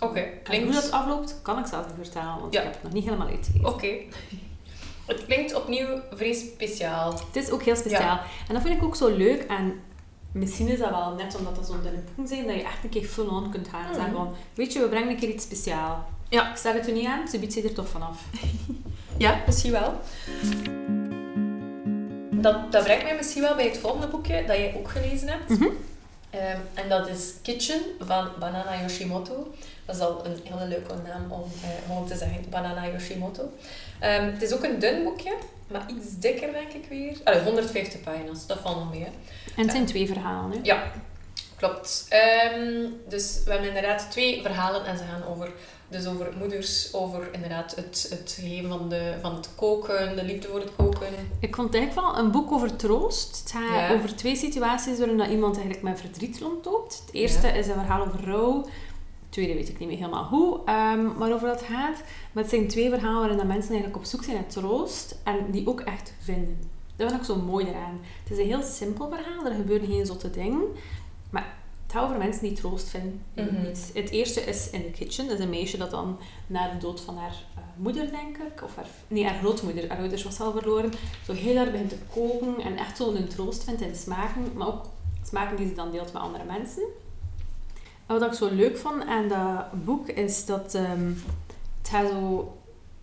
Oké, 0.00 0.18
En 0.20 0.42
klinkt... 0.42 0.64
hoe 0.64 0.74
dat 0.74 0.90
afloopt, 0.90 1.38
kan 1.42 1.58
ik 1.58 1.66
zelf 1.66 1.86
niet 1.86 1.94
vertellen, 2.06 2.40
want 2.40 2.52
Ja. 2.52 2.58
ik 2.60 2.64
heb 2.64 2.74
het 2.74 2.82
nog 2.82 2.92
niet 2.92 3.04
helemaal 3.04 3.28
uitgelezen. 3.28 3.68
Oké. 3.68 3.96
Het 5.10 5.24
klinkt 5.26 5.54
opnieuw 5.54 6.00
vrij 6.14 6.32
speciaal. 6.32 7.12
Het 7.12 7.36
is 7.44 7.50
ook 7.50 7.62
heel 7.62 7.76
speciaal. 7.76 8.20
En 8.48 8.54
dat 8.54 8.62
vind 8.62 8.76
ik 8.76 8.82
ook 8.82 8.96
zo 8.96 9.16
leuk. 9.16 9.42
En 9.42 9.80
misschien 10.32 10.68
is 10.68 10.78
dat 10.78 10.90
wel 10.90 11.14
net 11.14 11.36
omdat 11.36 11.54
dat 11.56 11.66
zo'n 11.66 11.80
boeken 12.04 12.28
zijn, 12.28 12.46
dat 12.46 12.54
je 12.56 12.62
echt 12.62 12.84
een 12.84 12.90
keer 12.90 13.04
full-on 13.04 13.50
kunt 13.50 13.68
gaan. 13.68 13.86
En 13.88 13.94
zeggen 13.94 14.12
Mhm. 14.12 14.22
van, 14.22 14.34
weet 14.54 14.72
je, 14.72 14.80
we 14.80 14.88
brengen 14.88 15.08
een 15.08 15.16
keer 15.18 15.28
iets 15.28 15.44
speciaals. 15.44 15.98
Ja. 16.28 16.50
Ik 16.50 16.56
stel 16.56 16.72
het 16.74 16.86
er 16.86 16.92
niet 16.92 17.06
aan, 17.06 17.28
ze 17.28 17.38
biedt 17.38 17.52
ze 17.52 17.62
er 17.62 17.72
toch 17.74 17.88
vanaf. 17.88 18.22
Ja, 19.16 19.42
misschien 19.46 19.72
wel. 19.72 20.00
Dat, 22.30 22.72
dat 22.72 22.84
brengt 22.84 23.02
mij 23.04 23.16
misschien 23.16 23.42
wel 23.42 23.54
bij 23.54 23.64
het 23.64 23.78
volgende 23.78 24.06
boekje 24.06 24.44
dat 24.46 24.56
jij 24.56 24.74
ook 24.76 24.88
gelezen 24.90 25.28
hebt. 25.28 25.48
Mhm. 25.48 25.68
Ehm, 26.30 26.58
en 26.74 26.88
dat 26.88 27.08
is 27.08 27.32
Kitchen 27.42 27.80
van 27.98 28.28
Banana 28.38 28.80
Yoshimoto. 28.80 29.54
Dat 29.90 29.98
is 29.98 30.04
al 30.04 30.24
een 30.26 30.40
hele 30.44 30.66
leuke 30.68 30.92
naam 31.06 31.32
om 31.32 31.42
eh, 31.88 32.02
te 32.06 32.16
zeggen. 32.16 32.44
Banana 32.50 32.86
Yoshimoto. 32.90 33.50
Ehm, 33.98 34.24
het 34.24 34.42
is 34.42 34.52
ook 34.52 34.64
een 34.64 34.78
dun 34.78 35.04
boekje, 35.04 35.32
maar 35.68 35.86
iets 35.90 36.18
dikker 36.18 36.52
denk 36.52 36.72
ik 36.72 36.86
weer. 36.88 37.16
Allee, 37.24 37.42
150 37.42 38.00
pagina's, 38.00 38.46
dat 38.46 38.58
valt 38.58 38.76
nog 38.76 38.90
mee. 38.90 39.00
Hè. 39.00 39.06
En 39.56 39.62
het 39.62 39.70
zijn 39.70 39.86
twee 39.86 40.06
verhalen. 40.06 40.50
Hè? 40.50 40.58
Ja, 40.62 40.82
klopt. 41.56 42.06
Ehm, 42.08 42.86
dus 43.08 43.40
we 43.44 43.50
hebben 43.50 43.68
inderdaad 43.68 44.10
twee 44.10 44.42
verhalen 44.42 44.84
en 44.84 44.98
ze 44.98 45.04
gaan 45.04 45.24
over, 45.34 45.52
dus 45.88 46.06
over 46.06 46.32
moeders, 46.38 46.94
over 46.94 47.28
inderdaad 47.32 47.74
het, 47.76 48.06
het 48.10 48.38
geven 48.40 48.68
van, 48.68 48.88
de, 48.88 49.14
van 49.20 49.34
het 49.34 49.48
koken, 49.56 50.16
de 50.16 50.24
liefde 50.24 50.48
voor 50.48 50.60
het 50.60 50.76
koken. 50.76 51.06
Ik 51.40 51.54
vond 51.54 51.72
het 51.72 51.76
eigenlijk 51.82 52.06
wel 52.14 52.24
een 52.24 52.30
boek 52.30 52.52
over 52.52 52.76
troost. 52.76 53.38
Het 53.38 53.50
gaat 53.52 53.90
Ja. 53.90 53.94
over 53.94 54.16
twee 54.16 54.36
situaties 54.36 54.98
waarin 54.98 55.16
dat 55.18 55.28
iemand 55.28 55.54
eigenlijk 55.54 55.84
met 55.84 56.00
verdriet 56.00 56.38
rondloopt. 56.38 57.02
Het 57.06 57.14
eerste 57.14 57.46
Ja. 57.46 57.52
is 57.52 57.66
een 57.66 57.74
verhaal 57.74 58.06
over 58.06 58.24
rouw. 58.24 58.66
Tweede 59.30 59.54
weet 59.54 59.68
ik 59.68 59.78
niet 59.78 59.88
meer 59.88 59.96
helemaal 59.96 60.24
hoe, 60.24 60.60
ehm, 60.64 61.18
maar 61.18 61.32
over 61.32 61.48
dat 61.48 61.62
gaat. 61.62 62.02
Maar 62.32 62.42
het 62.42 62.48
zijn 62.52 62.68
twee 62.68 62.88
verhalen 62.88 63.18
waarin 63.18 63.36
dat 63.36 63.46
mensen 63.46 63.70
eigenlijk 63.70 64.02
op 64.02 64.08
zoek 64.08 64.24
zijn 64.24 64.36
naar 64.36 64.46
troost 64.46 65.18
en 65.24 65.50
die 65.50 65.66
ook 65.68 65.80
echt 65.80 66.14
vinden. 66.22 66.58
Dat 66.96 67.08
vind 67.08 67.20
ik 67.20 67.26
zo 67.26 67.36
mooi 67.36 67.66
eraan. 67.66 68.00
Het 68.22 68.32
is 68.32 68.38
een 68.38 68.46
heel 68.50 68.62
simpel 68.62 69.08
verhaal, 69.08 69.44
er 69.46 69.54
gebeuren 69.54 69.86
geen 69.88 70.06
zotte 70.06 70.30
dingen. 70.30 70.62
Maar 71.30 71.54
het 71.82 71.92
gaat 71.92 72.04
over 72.04 72.18
mensen 72.18 72.42
die 72.42 72.52
troost 72.52 72.88
vinden 72.88 73.22
in 73.34 73.44
Mhm. 73.44 73.66
iets. 73.70 73.90
Het 73.94 74.10
eerste 74.10 74.40
is 74.40 74.70
in 74.70 74.82
the 74.82 74.90
kitchen. 74.90 75.28
Dat 75.28 75.38
is 75.38 75.44
een 75.44 75.50
meisje 75.50 75.76
dat 75.76 75.90
dan 75.90 76.18
na 76.46 76.68
de 76.72 76.78
dood 76.78 77.00
van 77.00 77.16
haar 77.16 77.44
eh, 77.56 77.62
moeder, 77.76 78.10
denk 78.10 78.36
ik, 78.36 78.62
of 78.62 78.76
haar, 78.76 78.86
nee, 79.08 79.24
haar 79.26 79.38
grootmoeder, 79.38 79.88
haar 79.88 79.98
ouders 79.98 80.22
was 80.24 80.40
al 80.40 80.52
verloren, 80.52 80.90
zo 81.24 81.32
heel 81.32 81.56
hard 81.56 81.70
begint 81.70 81.88
te 81.90 81.96
koken 82.14 82.60
en 82.64 82.76
echt 82.76 82.96
zo 82.96 83.12
een 83.14 83.28
troost 83.28 83.64
vindt 83.64 83.80
in 83.80 83.94
smaken, 83.94 84.52
maar 84.54 84.66
ook 84.66 84.84
smaken 85.26 85.56
die 85.56 85.68
ze 85.68 85.74
dan 85.74 85.90
deelt 85.90 86.12
met 86.12 86.22
andere 86.22 86.44
mensen. 86.44 86.82
Wat 88.10 88.22
ik 88.22 88.32
zo 88.32 88.48
leuk 88.54 88.76
vond 88.76 89.04
aan 89.04 89.28
dat 89.28 89.84
boek 89.84 90.08
is 90.08 90.44
dat 90.44 90.74
ehm, 90.74 91.06
het 91.78 91.88
gaat 91.90 92.08
zo... 92.08 92.52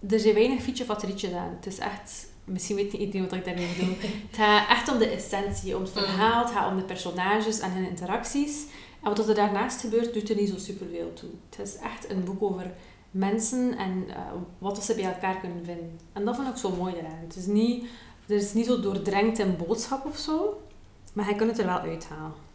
Er 0.09 0.19
zijn 0.19 0.33
weinig 0.33 0.61
fietje 0.61 0.85
fatterietjes 0.85 1.33
aan. 1.33 1.49
Het 1.55 1.65
is 1.65 1.77
echt... 1.77 2.27
Misschien 2.43 2.75
weet 2.75 2.91
niet 2.91 3.01
iedereen 3.01 3.29
wat 3.29 3.37
ik 3.37 3.45
daarmee 3.45 3.67
bedoel. 3.77 3.95
het 4.29 4.35
gaat 4.35 4.69
echt 4.69 4.91
om 4.91 4.97
de 4.97 5.09
essentie, 5.09 5.75
om 5.75 5.81
het 5.81 5.91
verhaal, 5.91 6.43
het 6.43 6.53
gaat 6.53 6.71
om 6.71 6.77
de 6.77 6.83
personages 6.83 7.59
en 7.59 7.71
hun 7.71 7.89
interacties. 7.89 8.65
En 9.03 9.15
wat 9.15 9.27
er 9.29 9.35
daarnaast 9.35 9.81
gebeurt, 9.81 10.13
doet 10.13 10.29
er 10.29 10.35
niet 10.35 10.49
zo 10.49 10.57
superveel 10.57 11.13
toe. 11.13 11.29
Het 11.49 11.67
is 11.67 11.75
echt 11.75 12.09
een 12.09 12.23
boek 12.23 12.41
over 12.43 12.71
mensen 13.11 13.77
en 13.77 14.05
eh, 14.09 14.15
wat 14.57 14.83
ze 14.83 14.95
bij 14.95 15.03
elkaar 15.03 15.39
kunnen 15.39 15.65
vinden. 15.65 15.99
En 16.13 16.25
dat 16.25 16.35
vond 16.35 16.47
ik 16.47 16.57
zo 16.57 16.75
mooi 16.75 16.93
eraan. 16.93 17.19
Het 17.27 17.35
is 17.35 17.45
niet, 17.45 17.85
er 18.27 18.35
is 18.35 18.53
niet 18.53 18.65
zo 18.65 18.79
doordrenkt 18.79 19.39
in 19.39 19.57
boodschap 19.67 20.05
of 20.05 20.17
zo, 20.17 20.61
maar 21.13 21.29
je 21.29 21.35
kunt 21.35 21.49
het 21.49 21.59
er 21.59 21.65
wel 21.65 21.79
uithalen. 21.79 22.46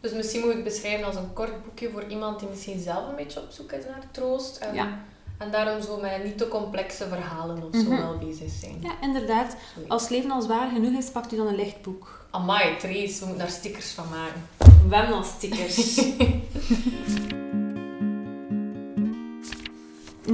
Dus 0.00 0.12
misschien 0.12 0.40
moet 0.40 0.48
ik 0.50 0.54
het 0.54 0.64
beschrijven 0.64 1.06
als 1.06 1.16
een 1.16 1.32
kort 1.32 1.64
boekje 1.64 1.90
voor 1.90 2.04
iemand 2.08 2.38
die 2.38 2.48
misschien 2.48 2.80
zelf 2.80 3.08
een 3.08 3.16
beetje 3.16 3.40
op 3.40 3.50
zoek 3.50 3.72
is 3.72 3.84
naar 3.84 4.02
troost. 4.10 4.56
En, 4.56 4.74
Ja. 4.74 4.98
en 5.38 5.50
daarom 5.50 5.82
zo 5.82 6.00
met 6.00 6.24
niet 6.24 6.38
te 6.38 6.48
complexe 6.48 7.08
verhalen 7.08 7.56
of 7.62 7.80
zo 7.80 7.90
Mhm. 7.90 7.96
wel 8.02 8.18
bezig 8.18 8.50
zijn. 8.60 8.76
Ja, 8.80 8.90
inderdaad. 9.00 9.56
Zoiets. 9.74 9.90
Als 9.92 10.02
het 10.02 10.10
leven 10.10 10.30
al 10.30 10.42
zwaar 10.42 10.68
genoeg 10.70 10.98
is, 10.98 11.10
pakt 11.10 11.32
u 11.32 11.36
dan 11.36 11.46
een 11.46 11.54
licht 11.54 11.82
boek. 11.82 12.26
Amai, 12.30 12.76
Trace, 12.76 13.18
we 13.18 13.26
moeten 13.26 13.38
daar 13.38 13.48
stickers 13.50 13.90
van 13.90 14.04
maken. 14.10 14.48
We 14.88 14.96
hebben 14.96 15.16
al 15.16 15.24
stickers. 15.24 15.94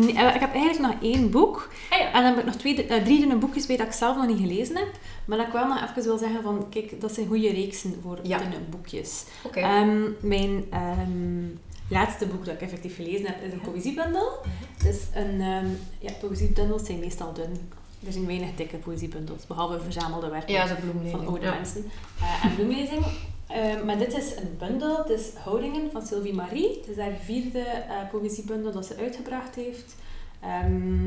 Eh, 0.03 0.35
ik 0.35 0.41
heb 0.41 0.55
eigenlijk 0.55 0.79
nog 0.95 1.03
één 1.13 1.31
boek. 1.31 1.69
Ah 1.91 1.99
ja. 1.99 2.07
En 2.07 2.13
dan 2.13 2.25
heb 2.25 2.39
ik 2.39 2.45
nog 2.45 2.55
twee, 2.55 2.87
eh, 2.87 3.05
drie 3.05 3.19
dunne 3.19 3.37
boekjes 3.37 3.67
bij 3.67 3.77
dat 3.77 3.87
ik 3.87 3.93
zelf 3.93 4.17
nog 4.17 4.27
niet 4.27 4.39
gelezen 4.41 4.77
heb. 4.77 4.89
Maar 5.25 5.39
dat 5.39 5.47
ik 5.47 5.53
wel 5.53 5.67
nog 5.67 5.83
even 5.83 6.03
wil 6.03 6.19
zeggen 6.19 6.43
van, 6.43 6.67
kijk, 6.71 7.01
dat 7.01 7.13
zijn 7.13 7.27
goede 7.27 7.51
reeksen 7.51 7.99
voor 8.03 8.19
Ja. 8.23 8.39
dunne 8.39 8.57
boekjes. 8.71 9.25
Ehm, 9.53 10.01
mijn 10.21 10.65
ehm, 10.71 11.45
laatste 11.89 12.27
boek 12.27 12.45
dat 12.45 12.55
ik 12.55 12.61
effectief 12.61 12.97
gelezen 12.97 13.27
heb, 13.27 13.43
is 13.43 13.53
een 13.53 13.61
poëziebundel. 13.61 14.29
Het 14.77 14.95
is 14.95 15.03
een, 15.15 15.41
ehm 15.41 15.67
ja, 15.99 16.13
poëziebundels 16.21 16.87
zijn 16.87 16.99
meestal 16.99 17.33
dun. 17.33 17.71
Er 18.07 18.13
zijn 18.13 18.27
weinig 18.27 18.49
dikke 18.57 18.77
poëziebundels, 18.77 19.47
behalve 19.47 19.81
verzamelde 19.81 20.29
werken 20.29 20.53
ja, 20.53 20.67
van 21.11 21.27
oude 21.27 21.51
mensen. 21.51 21.91
Eh, 22.21 22.45
en 22.45 22.55
bloemlezing. 22.55 23.05
Eh, 23.47 23.83
maar 23.85 23.99
dit 23.99 24.15
is 24.17 24.37
een 24.37 24.57
bundel, 24.59 24.97
het 24.97 25.09
is 25.11 25.29
Houdingen 25.35 25.91
van 25.91 26.07
Sylvie 26.07 26.35
Marie. 26.35 26.69
Het 26.79 26.89
is 26.89 26.97
haar 26.97 27.17
vierde 27.25 27.59
eh 27.61 28.09
poëziebundel 28.11 28.73
dat 28.73 28.87
ze 28.87 28.97
uitgebracht 28.97 29.55
heeft. 29.55 29.95
Ehm, 30.41 31.07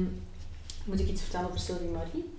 moet 0.84 0.99
ik 0.99 1.08
iets 1.08 1.21
vertellen 1.21 1.47
over 1.47 1.60
Sylvie 1.60 1.89
Marie? 1.89 2.30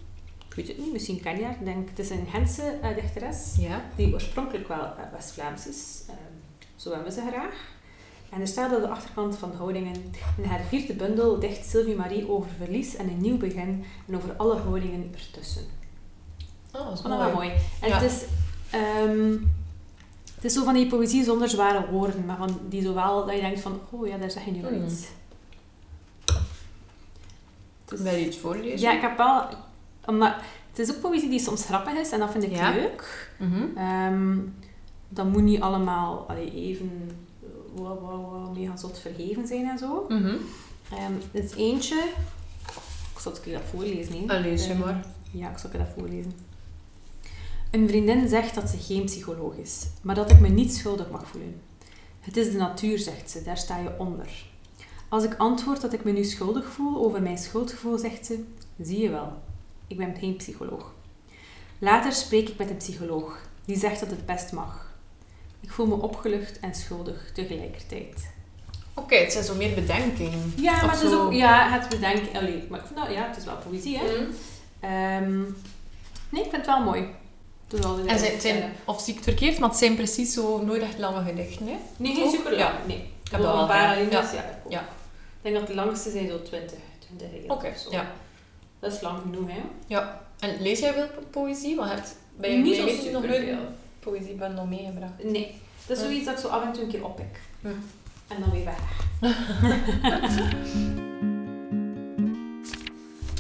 Ik 0.49 0.55
weet 0.57 0.69
het 0.69 0.79
niet, 0.79 0.93
misschien 0.93 1.21
ken 1.21 1.37
je 1.39 1.45
haar. 1.45 1.53
Ik 1.59 1.65
denk, 1.65 1.89
het 1.89 1.99
is 1.99 2.11
een 2.11 2.27
Gentse 2.31 2.63
eh, 2.83 2.95
dichteres 2.95 3.55
Ja. 3.59 3.83
die 3.97 4.13
oorspronkelijk 4.15 4.69
wel 4.69 4.83
eh, 4.83 5.13
West-Vlaams 5.13 5.67
is. 5.67 6.03
Ehm, 6.09 6.17
zo 6.77 6.89
hebben 6.93 7.09
we 7.09 7.21
ze 7.21 7.27
graag. 7.31 7.69
En 8.31 8.41
er 8.41 8.47
staat 8.47 8.75
op 8.75 8.81
de 8.81 8.89
achterkant 8.89 9.37
van 9.37 9.53
Houdingen. 9.57 9.95
In 10.37 10.45
haar 10.45 10.61
vierde 10.69 10.95
bundel 10.95 11.39
dicht 11.41 11.67
Sylvie 11.69 11.95
Marie 11.97 12.29
over 12.31 12.51
verlies 12.59 12.97
en 12.97 13.09
een 13.09 13.21
nieuw 13.21 13.37
begin 13.37 13.85
en 14.09 14.17
over 14.17 14.33
alle 14.37 14.57
houdingen 14.57 15.15
ertussen. 15.15 15.63
Oh, 16.75 16.85
dat 16.85 16.93
is 16.97 17.01
dat 17.03 17.11
wel 17.19 17.19
mooi. 17.19 17.33
mooi. 17.33 17.51
En 17.81 17.89
Ja. 17.89 17.99
het 17.99 18.11
is... 18.11 18.25
ehm, 18.71 19.33
het 20.41 20.45
is 20.45 20.53
zo 20.53 20.65
van 20.65 20.75
die 20.75 20.87
poëzie 20.87 21.25
zonder 21.25 21.49
zware 21.49 21.91
woorden, 21.91 22.25
maar 22.25 22.37
van 22.37 22.61
die 22.69 22.83
zo 22.83 22.95
wel 22.95 23.27
dat 23.27 23.35
je 23.35 23.41
denkt 23.41 23.61
van, 23.61 23.81
oh 23.91 24.07
ja, 24.07 24.17
daar 24.17 24.31
zeg 24.31 24.45
je 24.45 24.51
nu 24.51 24.63
wel 24.63 24.71
Mm. 24.71 24.85
iets. 24.85 25.07
Is- 27.93 28.01
Wil 28.01 28.15
je 28.15 28.27
iets 28.27 28.37
voorlezen? 28.39 28.79
ja, 28.81 28.93
ik 28.93 29.01
heb 29.01 29.17
wel... 29.17 29.45
Omdat, 30.07 30.35
het 30.71 30.79
is 30.79 30.91
ook 30.95 31.01
poëzie 31.01 31.29
die 31.29 31.41
soms 31.41 31.65
grappig 31.65 31.93
is 31.93 32.11
en 32.11 32.19
dat 32.19 32.31
vind 32.31 32.45
ik 32.45 32.55
Ja. 32.55 32.71
leuk. 32.71 33.31
Mhm. 33.39 33.77
Ehm, 33.77 34.39
dat 35.09 35.27
moet 35.27 35.43
niet 35.43 35.61
allemaal 35.61 36.25
allee, 36.29 36.53
even 36.53 37.11
wow, 37.75 38.01
wow, 38.01 38.31
wow, 38.31 38.57
mega 38.59 38.77
zot 38.77 38.99
vergeven 38.99 39.47
zijn 39.47 39.69
en 39.69 39.79
zo. 39.79 40.07
Ehm 40.09 41.13
het 41.33 41.45
is 41.45 41.55
eentje... 41.55 42.05
Ik 43.15 43.19
zal 43.27 43.33
het 43.33 43.45
dat 43.53 43.63
voorlezen. 43.71 44.31
Ah, 44.31 44.41
lees 44.41 44.67
je 44.67 44.75
maar. 44.75 45.05
Ja, 45.31 45.51
ik 45.51 45.59
zal 45.59 45.71
het 45.71 45.79
dat 45.81 45.89
voorlezen. 45.99 46.33
Een 47.71 47.89
vriendin 47.89 48.29
zegt 48.29 48.55
dat 48.55 48.69
ze 48.69 48.79
geen 48.79 49.05
psycholoog 49.05 49.55
is, 49.55 49.87
maar 50.03 50.15
dat 50.15 50.31
ik 50.31 50.41
me 50.41 50.49
niet 50.49 50.75
schuldig 50.75 51.11
mag 51.11 51.27
voelen. 51.27 51.61
Het 52.21 52.37
is 52.37 52.51
de 52.51 52.59
natuur, 52.59 52.99
zegt 52.99 53.31
ze, 53.31 53.43
daar 53.43 53.57
sta 53.57 53.79
je 53.79 53.99
onder. 53.99 54.29
Als 55.09 55.25
ik 55.25 55.35
antwoord 55.37 55.81
dat 55.81 55.93
ik 55.93 56.05
me 56.05 56.13
nu 56.13 56.25
schuldig 56.25 56.73
voel 56.73 57.05
over 57.05 57.23
mijn 57.23 57.39
schuldgevoel, 57.39 57.99
zegt 57.99 58.27
ze, 58.27 58.45
zie 58.81 59.01
je 59.01 59.11
wel, 59.11 59.33
ik 59.87 59.97
ben 59.97 60.17
geen 60.17 60.37
psycholoog. 60.37 60.93
Later 61.79 62.13
spreek 62.13 62.49
ik 62.49 62.59
met 62.59 62.71
een 62.71 62.77
psycholoog, 62.77 63.41
die 63.65 63.79
zegt 63.79 64.01
dat 64.01 64.11
het 64.11 64.27
best 64.27 64.53
mag. 64.53 64.91
Ik 65.61 65.71
voel 65.71 65.87
me 65.87 65.95
opgelucht 65.95 66.61
en 66.61 66.75
schuldig 66.75 67.31
tegelijkertijd. 67.35 68.33
Oké, 68.95 69.15
het 69.17 69.33
zijn 69.33 69.45
zo 69.45 69.55
meer 69.55 69.75
bedenkingen. 69.75 70.53
Ja, 70.57 70.73
maar 70.73 70.93
het 70.93 71.03
is 71.03 71.13
ook, 71.13 71.33
ja, 71.33 71.71
het 71.71 71.89
bedenken, 71.89 72.41
allee, 72.41 72.65
maar 72.69 72.81
ik 72.81 72.87
vind 72.87 72.99
dat, 72.99 73.11
ja, 73.11 73.27
het 73.27 73.37
is 73.37 73.45
wel 73.45 73.57
poëzie, 73.57 73.99
hè. 73.99 74.05
Mhm. 74.05 74.31
Ehm, 74.81 75.41
nee, 76.29 76.45
ik 76.45 76.51
vind 76.51 76.57
het 76.57 76.67
wel 76.67 76.83
mooi. 76.83 77.19
Het 77.71 77.85
wel 77.85 77.97
de 77.97 78.03
En 78.07 78.19
zijn, 78.19 78.33
eerste- 78.33 78.49
zijn, 78.49 78.73
of 78.85 79.01
zie 79.01 79.09
ik 79.15 79.25
het 79.25 79.29
verkeerd, 79.29 79.59
maar 79.59 79.69
het 79.69 79.79
zijn 79.79 79.95
precies 79.95 80.33
zo 80.33 80.63
nooit 80.65 80.83
echt 80.83 80.99
lange 80.99 81.25
gedichten, 81.25 81.67
hè? 81.67 81.77
Nee, 81.97 82.15
geen 82.15 82.31
super 82.31 82.53
Ja. 82.59 82.59
lang. 82.65 82.75
Nee. 82.87 83.13
heb 83.31 83.41
Wel 83.41 83.43
dat 83.43 83.53
wel 83.53 83.61
een 83.63 83.69
paar 83.69 83.87
alinea's, 83.97 84.33
ja. 84.33 84.39
ik 84.39 84.45
ook. 84.65 84.73
Ja. 84.73 84.81
Ik 84.81 84.87
denk 85.43 85.55
dat 85.55 85.67
de 85.67 85.75
langste 85.75 86.11
zijn 86.11 86.29
zo 86.29 86.43
20, 86.43 86.79
20 86.99 87.29
regels 87.33 87.51
Oké, 87.57 87.73
ja. 87.97 88.13
Dat 88.81 88.93
is 88.93 89.01
lang 89.01 89.19
genoeg, 89.23 89.49
hè? 89.51 89.61
ja. 89.87 90.21
En 90.39 90.57
lees 90.63 90.79
jij 90.79 90.93
veel 90.93 91.07
po- 91.07 91.41
poëzie? 91.41 91.77
Want 91.77 91.89
je 91.91 91.95
hebt 91.97 92.17
bij 92.37 92.57
Niet 92.57 92.77
zo 92.77 92.83
nog 92.83 92.91
nooit 92.93 93.03
superveel. 93.03 93.53
een 93.53 93.67
poëziebundel 94.01 94.65
meegebracht. 94.67 95.25
Nee. 95.25 95.61
Dat 95.87 95.97
is 95.97 96.03
Ja. 96.03 96.09
zoiets 96.09 96.25
dat 96.27 96.35
ik 96.35 96.41
zo 96.41 96.49
af 96.49 96.65
en 96.65 96.73
toe 96.73 96.83
een 96.83 96.89
keer 96.91 97.05
oppik. 97.05 97.41
Hm. 97.61 97.69
En 98.29 98.37
dan 98.41 98.51
weer 98.51 98.65
weg. 98.65 98.79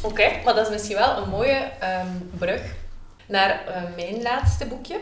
Oké, 0.02 0.30
maar 0.44 0.54
dat 0.54 0.66
is 0.66 0.72
misschien 0.72 0.96
wel 0.96 1.16
een 1.22 1.28
mooie 1.28 1.54
ehm, 1.80 2.06
brug 2.38 2.62
naar 3.30 3.66
eh, 3.66 3.82
mijn 3.96 4.22
laatste 4.22 4.66
boekje. 4.66 5.00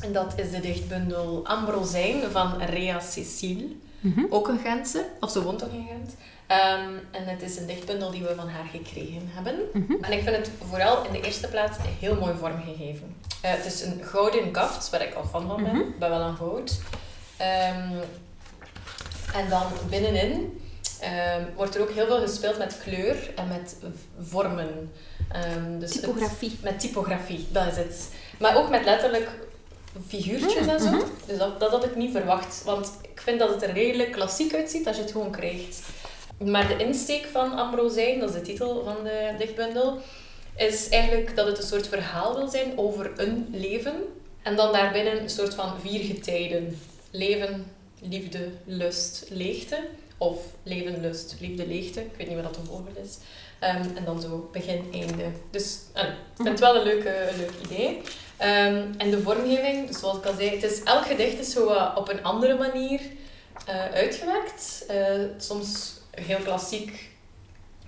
En 0.00 0.12
dat 0.12 0.32
is 0.36 0.50
de 0.50 0.60
dichtbundel 0.60 1.40
Ambrosijn 1.44 2.30
van 2.30 2.62
Rea 2.62 3.00
Cecile. 3.00 3.66
Mhm. 4.00 4.24
Ook 4.30 4.48
een 4.48 4.58
Gentse, 4.58 5.06
of 5.20 5.30
ze 5.30 5.42
woont 5.42 5.64
ook 5.64 5.72
in 5.72 5.86
Gent. 5.88 6.16
Ehm, 6.46 6.92
en 7.10 7.24
het 7.24 7.42
is 7.42 7.56
een 7.56 7.66
dichtbundel 7.66 8.10
die 8.10 8.22
we 8.22 8.34
van 8.34 8.48
haar 8.48 8.64
gekregen 8.72 9.22
hebben. 9.24 9.54
Mhm. 9.72 9.92
En 10.04 10.12
ik 10.12 10.22
vind 10.22 10.36
het 10.36 10.50
vooral 10.68 11.04
in 11.04 11.12
de 11.12 11.20
eerste 11.20 11.48
plaats 11.48 11.78
heel 12.00 12.16
mooi 12.16 12.34
vormgegeven. 12.38 13.16
Eh, 13.40 13.50
het 13.50 13.64
is 13.64 13.82
een 13.82 14.00
gouden 14.04 14.50
kaft, 14.50 14.90
waar 14.90 15.02
ik 15.02 15.14
al 15.14 15.24
fan 15.24 15.46
van 15.46 15.62
ben. 15.62 15.72
Mhm. 15.72 15.80
Ik 15.80 15.98
ben 15.98 16.10
wel 16.10 16.20
aan 16.20 16.36
goud. 16.36 16.80
Ehm, 17.36 17.92
en 19.34 19.48
dan 19.48 19.62
binnenin 19.90 20.62
ehm, 21.00 21.42
wordt 21.56 21.74
er 21.74 21.80
ook 21.80 21.90
heel 21.90 22.06
veel 22.06 22.20
gespeeld 22.20 22.58
met 22.58 22.78
kleur 22.82 23.30
en 23.36 23.48
met 23.48 23.76
vormen. 24.20 24.92
Ehm, 25.32 25.78
dus 25.78 25.92
het- 25.94 26.02
Typografie. 26.02 26.56
met 26.62 26.80
typografie, 26.80 27.46
dat 27.50 27.66
is 27.66 27.76
het. 27.76 28.08
Maar 28.38 28.56
ook 28.56 28.68
met 28.70 28.84
letterlijk 28.84 29.28
figuurtjes 30.08 30.66
en 30.66 30.80
zo. 30.80 30.90
Mhm. 30.90 31.00
Dus 31.26 31.38
dat, 31.38 31.60
dat 31.60 31.70
had 31.70 31.84
ik 31.84 31.96
niet 31.96 32.12
verwacht. 32.12 32.62
Want 32.64 32.92
ik 33.02 33.20
vind 33.20 33.38
dat 33.38 33.48
het 33.48 33.62
er 33.62 33.72
redelijk 33.72 34.12
klassiek 34.12 34.54
uitziet 34.54 34.86
als 34.86 34.96
je 34.96 35.02
het 35.02 35.12
gewoon 35.12 35.30
krijgt. 35.30 35.80
Maar 36.38 36.68
de 36.68 36.84
insteek 36.84 37.24
van 37.32 37.52
Ambrosijn, 37.58 38.18
dat 38.20 38.28
is 38.28 38.34
de 38.34 38.40
titel 38.40 38.84
van 38.84 38.96
de 39.04 39.34
dichtbundel, 39.38 39.98
is 40.56 40.88
eigenlijk 40.88 41.36
dat 41.36 41.46
het 41.46 41.58
een 41.58 41.64
soort 41.66 41.88
verhaal 41.88 42.34
wil 42.36 42.48
zijn 42.48 42.78
over 42.78 43.10
een 43.16 43.48
leven. 43.52 43.94
En 44.42 44.56
dan 44.56 44.72
daarbinnen 44.72 45.22
een 45.22 45.30
soort 45.30 45.54
van 45.54 45.80
vier 45.80 46.00
getijden. 46.04 46.78
Leven, 47.10 47.66
liefde, 48.00 48.48
lust, 48.64 49.24
leegte. 49.28 49.78
Of 50.18 50.38
leven, 50.62 51.00
lust, 51.00 51.36
liefde, 51.40 51.66
leegte. 51.66 52.00
Ik 52.00 52.10
weet 52.16 52.26
niet 52.26 52.36
wat 52.36 52.44
dat 52.44 52.54
de 52.54 52.60
volgorde 52.70 53.00
is. 53.04 53.16
Ehm, 53.64 53.96
en 53.96 54.04
dan 54.04 54.20
zo 54.20 54.48
begin, 54.52 54.88
einde. 54.92 55.24
Dus 55.50 55.78
allee, 55.92 56.10
ik 56.10 56.16
vind 56.36 56.48
het 56.48 56.60
wel 56.60 56.76
een, 56.76 56.82
leuke, 56.82 57.28
een 57.30 57.36
leuk 57.36 57.52
idee. 57.64 58.00
Ehm, 58.36 58.82
en 58.98 59.10
de 59.10 59.22
vormgeving, 59.22 59.86
dus 59.86 59.98
zoals 59.98 60.16
ik 60.16 60.24
al 60.26 60.34
zei, 60.34 60.50
het 60.50 60.62
is, 60.62 60.82
elk 60.82 61.04
gedicht 61.06 61.38
is 61.38 61.52
zo 61.52 61.72
op 61.94 62.08
een 62.08 62.22
andere 62.24 62.58
manier 62.58 63.00
eh, 63.66 63.84
uitgewerkt. 63.92 64.84
Eh, 64.88 64.96
soms 65.38 65.92
heel 66.10 66.38
klassiek, 66.38 67.10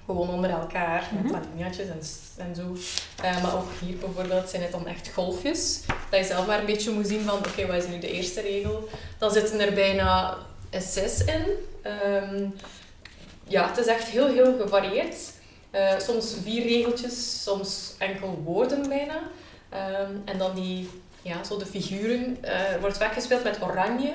gewoon 0.06 0.28
onder 0.30 0.50
elkaar, 0.50 1.08
met 1.14 1.32
Mhm. 1.32 1.40
liniaatjes 1.52 1.86
en, 1.88 2.00
en 2.46 2.54
zo. 2.54 2.76
Eh, 3.22 3.42
maar 3.42 3.54
ook 3.56 3.68
hier 3.84 3.96
bijvoorbeeld 3.96 4.50
zijn 4.50 4.62
het 4.62 4.72
dan 4.72 4.86
echt 4.86 5.10
golfjes. 5.14 5.80
Dat 6.10 6.20
je 6.20 6.26
zelf 6.26 6.46
maar 6.46 6.58
een 6.58 6.66
beetje 6.66 6.90
moet 6.90 7.06
zien 7.08 7.24
van, 7.24 7.38
oké, 7.38 7.66
wat 7.66 7.76
is 7.82 7.86
nu 7.88 7.98
de 7.98 8.10
eerste 8.12 8.40
regel? 8.40 8.88
Dan 9.18 9.30
zitten 9.30 9.60
er 9.60 9.72
bijna 9.74 10.36
zes 10.80 11.24
in. 11.24 11.44
Ehm, 11.82 12.44
ja, 13.44 13.68
het 13.68 13.78
is 13.78 13.86
echt 13.86 14.04
heel, 14.04 14.26
heel 14.26 14.56
gevarieerd. 14.60 15.16
Eh, 15.76 15.98
soms 15.98 16.34
vier 16.42 16.62
regeltjes, 16.62 17.42
soms 17.42 17.94
enkel 17.98 18.42
woorden 18.44 18.88
bijna. 18.88 19.22
Ehm, 19.68 20.10
en 20.24 20.38
dan 20.38 20.54
die, 20.54 20.88
ja, 21.22 21.44
zo 21.44 21.56
de 21.56 21.66
figuren. 21.66 22.44
Er 22.44 22.80
wordt 22.80 22.98
weggespeeld 22.98 23.44
met 23.44 23.62
oranje. 23.62 24.12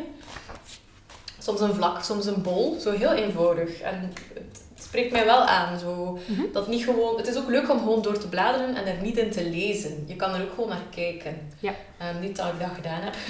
Soms 1.40 1.60
een 1.62 1.74
vlak, 1.74 2.04
soms 2.04 2.26
een 2.26 2.42
bol. 2.42 2.80
Zo 2.80 2.92
heel 2.92 3.14
eenvoudig. 3.14 3.80
En 3.80 4.14
het 4.34 4.62
spreekt 4.92 5.12
mij 5.12 5.26
wel 5.26 5.42
aan. 5.42 5.80
Zo, 5.80 6.20
Mhm. 6.28 6.42
dat 6.54 6.68
niet 6.68 6.84
gewoon, 6.84 7.18
het 7.18 7.28
is 7.28 7.38
ook 7.38 7.50
leuk 7.50 7.70
om 7.72 7.78
gewoon 7.80 8.02
door 8.02 8.18
te 8.18 8.28
bladeren 8.28 8.76
en 8.76 8.86
er 8.86 9.02
niet 9.02 9.18
in 9.18 9.32
te 9.32 9.44
lezen. 9.50 10.04
Je 10.08 10.16
kan 10.16 10.34
er 10.34 10.42
ook 10.42 10.54
gewoon 10.54 10.70
naar 10.70 10.82
kijken. 10.96 11.38
Ja. 11.60 11.74
Ehm, 11.98 12.20
niet 12.20 12.36
dat 12.36 12.48
ik 12.48 12.60
dat 12.60 12.70
gedaan 12.76 13.02
heb. 13.02 13.16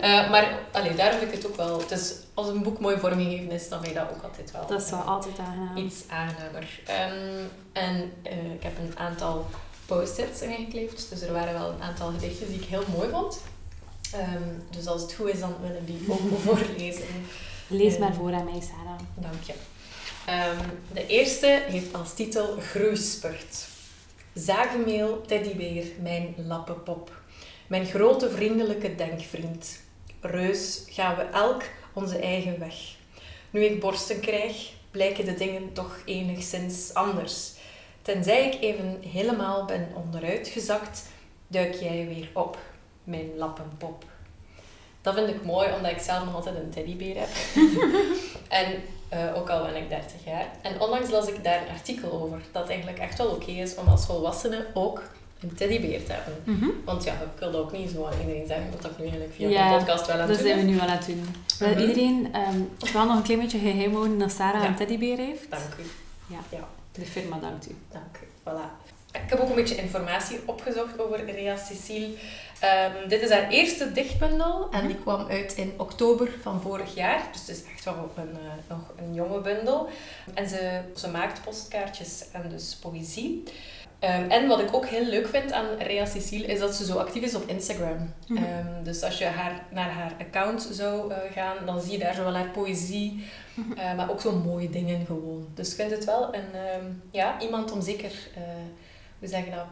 Eh, 0.00 0.30
maar 0.30 0.58
allee, 0.72 0.94
daarom 0.94 1.18
vind 1.18 1.32
ik 1.32 1.36
het 1.42 1.46
ook 1.46 1.56
wel. 1.56 1.78
Het 1.78 1.90
is, 1.90 2.14
als 2.34 2.48
een 2.48 2.62
boek 2.62 2.78
mooi 2.80 2.96
vormgegeven 2.98 3.50
is, 3.50 3.68
dan 3.68 3.80
vind 3.82 3.92
je 3.92 3.98
dat 3.98 4.10
ook 4.16 4.22
altijd 4.22 4.50
wel. 4.50 4.66
Dat 4.66 4.82
is 4.82 4.90
wel 4.90 5.00
eh, 5.00 5.06
altijd 5.08 5.38
aangenaam. 5.38 5.76
iets 5.76 6.02
aangenamer. 6.08 6.80
Ehm, 6.86 7.44
en 7.72 8.12
eh, 8.22 8.52
ik 8.54 8.62
heb 8.62 8.78
een 8.78 8.98
aantal 8.98 9.46
post-its 9.86 10.40
ingekleefd. 10.42 11.06
Dus 11.10 11.22
er 11.22 11.32
waren 11.32 11.52
wel 11.52 11.68
een 11.70 11.82
aantal 11.82 12.10
gedichtjes 12.10 12.48
die 12.48 12.58
ik 12.60 12.64
heel 12.68 12.84
mooi 12.96 13.08
vond. 13.10 13.40
Ehm, 14.12 14.42
dus 14.76 14.86
als 14.86 15.02
het 15.02 15.12
goed 15.14 15.28
is, 15.28 15.40
dan 15.40 15.54
willen 15.62 15.84
die 15.84 16.04
ook 16.08 16.20
voorlezen. 16.44 17.04
Lees 17.66 17.98
maar 17.98 18.14
voor 18.14 18.32
aan 18.32 18.44
mij, 18.44 18.60
Sarah. 18.60 18.98
Dank 19.14 19.42
je. 19.42 19.52
Ehm, 20.26 20.68
de 20.92 21.06
eerste 21.06 21.62
heeft 21.66 21.94
als 21.94 22.14
titel 22.14 22.56
Groeispurt. 22.60 23.66
Zagemeel, 24.34 25.20
teddybeer, 25.20 25.84
mijn 26.00 26.34
lappenpop. 26.36 27.10
Mijn 27.66 27.86
grote 27.86 28.30
vriendelijke 28.30 28.94
denkvriend. 28.94 29.80
Reus 30.20 30.84
gaan 30.86 31.16
we 31.16 31.22
elk 31.22 31.62
onze 31.92 32.18
eigen 32.18 32.58
weg. 32.58 32.74
Nu 33.50 33.64
ik 33.64 33.80
borsten 33.80 34.20
krijg, 34.20 34.72
blijken 34.90 35.24
de 35.24 35.34
dingen 35.34 35.72
toch 35.72 35.98
enigszins 36.04 36.94
anders. 36.94 37.52
Tenzij 38.02 38.46
ik 38.46 38.60
even 38.60 39.02
helemaal 39.08 39.64
ben 39.64 39.88
onderuitgezakt, 39.94 41.02
duik 41.46 41.74
jij 41.74 42.06
weer 42.08 42.28
op, 42.32 42.58
mijn 43.04 43.36
lappenpop. 43.36 44.04
Dat 45.02 45.14
vind 45.14 45.28
ik 45.28 45.44
mooi, 45.44 45.72
omdat 45.72 45.90
ik 45.90 46.00
zelf 46.00 46.24
nog 46.24 46.34
altijd 46.34 46.56
een 46.56 46.70
teddybeer 46.70 47.16
heb. 47.18 47.28
en 48.48 48.82
eh, 49.14 49.36
ook 49.36 49.48
al 49.50 49.62
ben 49.64 49.76
ik 49.76 49.88
30 49.88 50.12
jaar. 50.24 50.46
En 50.62 50.80
onlangs 50.80 51.10
las 51.10 51.26
ik 51.28 51.44
daar 51.44 51.62
een 51.62 51.74
artikel 51.74 52.12
over, 52.12 52.40
dat 52.52 52.68
eigenlijk 52.68 52.98
echt 52.98 53.18
wel 53.18 53.26
oké 53.26 53.50
is 53.50 53.74
om 53.74 53.86
als 53.88 54.06
volwassene 54.06 54.66
ook 54.74 55.02
een 55.40 55.54
teddybeer 55.54 56.04
te 56.04 56.12
hebben. 56.12 56.34
Mhm. 56.44 56.66
Want 56.84 57.04
ja, 57.04 57.12
ik 57.12 57.38
wil 57.38 57.50
dat 57.50 57.60
ook 57.60 57.72
niet 57.72 57.90
zo 57.90 58.04
aan 58.06 58.20
iedereen 58.20 58.46
zeggen, 58.46 58.66
wat 58.70 58.90
ik 58.90 58.98
nu 58.98 59.02
eigenlijk 59.04 59.32
via 59.34 59.48
Ja, 59.48 59.70
de 59.70 59.76
podcast 59.84 60.06
wel 60.06 60.16
aan 60.20 60.26
Dat 60.28 60.36
het 60.36 60.38
doen 60.38 60.46
zijn 60.54 60.64
we 60.66 60.70
nu 60.72 60.76
wel 60.78 60.86
aan 60.88 60.96
het 60.96 61.06
doen. 61.06 61.34
Wil 61.58 61.68
Mhm. 61.68 61.80
iedereen 61.80 62.28
ehm, 62.32 62.60
ik 62.82 62.88
wil 62.92 63.04
nog 63.04 63.16
een 63.16 63.22
klein 63.22 63.40
beetje 63.40 63.58
geheim 63.58 63.92
houden 63.92 64.18
dat 64.18 64.32
Sarah 64.32 64.62
Ja. 64.62 64.68
een 64.68 64.74
teddybeer 64.74 65.16
heeft? 65.16 65.50
Dank 65.50 65.74
u. 65.80 65.82
De 66.92 67.06
firma 67.06 67.38
dankt 67.38 67.70
u. 67.70 67.76
Dank 67.92 68.18
u. 68.22 68.26
Voilà. 68.50 68.93
Ik 69.14 69.30
heb 69.30 69.40
ook 69.40 69.48
een 69.48 69.54
beetje 69.54 69.76
informatie 69.76 70.38
opgezocht 70.44 70.98
over 71.00 71.24
Rea 71.24 71.56
Cecile. 71.56 72.08
Ehm, 72.60 73.08
dit 73.08 73.22
is 73.22 73.30
haar 73.30 73.48
eerste 73.48 73.92
dichtbundel 73.92 74.68
en 74.70 74.86
die 74.86 74.96
kwam 74.96 75.26
uit 75.28 75.52
in 75.56 75.72
oktober 75.76 76.28
van 76.42 76.60
vorig 76.60 76.94
jaar. 76.94 77.22
Dus 77.32 77.40
het 77.40 77.50
is 77.56 77.62
echt 77.74 77.84
wel 77.84 78.12
een, 78.16 78.30
eh, 78.30 78.50
nog 78.68 78.78
een 78.96 79.14
jonge 79.14 79.40
bundel. 79.40 79.88
En 80.34 80.48
ze, 80.48 80.80
ze 80.96 81.08
maakt 81.08 81.42
postkaartjes 81.44 82.24
en 82.32 82.48
dus 82.48 82.74
poëzie. 82.80 83.42
Ehm, 83.98 84.30
en 84.30 84.46
wat 84.48 84.60
ik 84.60 84.74
ook 84.74 84.86
heel 84.86 85.04
leuk 85.04 85.28
vind 85.28 85.52
aan 85.52 85.66
Rea 85.78 86.04
Cecile 86.06 86.46
is 86.46 86.58
dat 86.58 86.74
ze 86.74 86.84
zo 86.84 86.96
actief 86.96 87.22
is 87.22 87.34
op 87.34 87.48
Instagram. 87.48 88.12
Mhm. 88.28 88.42
Ehm, 88.44 88.82
dus 88.82 89.02
als 89.02 89.18
je 89.18 89.24
haar, 89.24 89.62
naar 89.70 89.90
haar 89.90 90.12
account 90.20 90.68
zou 90.72 91.12
eh, 91.12 91.18
gaan, 91.32 91.56
dan 91.66 91.80
zie 91.80 91.92
je 91.92 91.98
daar 91.98 92.14
zowel 92.14 92.34
haar 92.34 92.48
poëzie, 92.50 93.24
Mhm. 93.54 93.72
eh, 93.78 93.94
maar 93.96 94.10
ook 94.10 94.20
zo 94.20 94.32
mooie 94.32 94.70
dingen 94.70 95.06
gewoon. 95.06 95.48
Dus 95.54 95.70
ik 95.70 95.74
vind 95.76 95.90
het 95.90 96.04
wel 96.04 96.34
een, 96.34 97.02
ja, 97.10 97.40
iemand 97.40 97.72
om 97.72 97.82
zeker, 97.82 98.12
hoe 99.24 99.32
zeg 99.32 99.44
je 99.44 99.50
dat, 99.50 99.64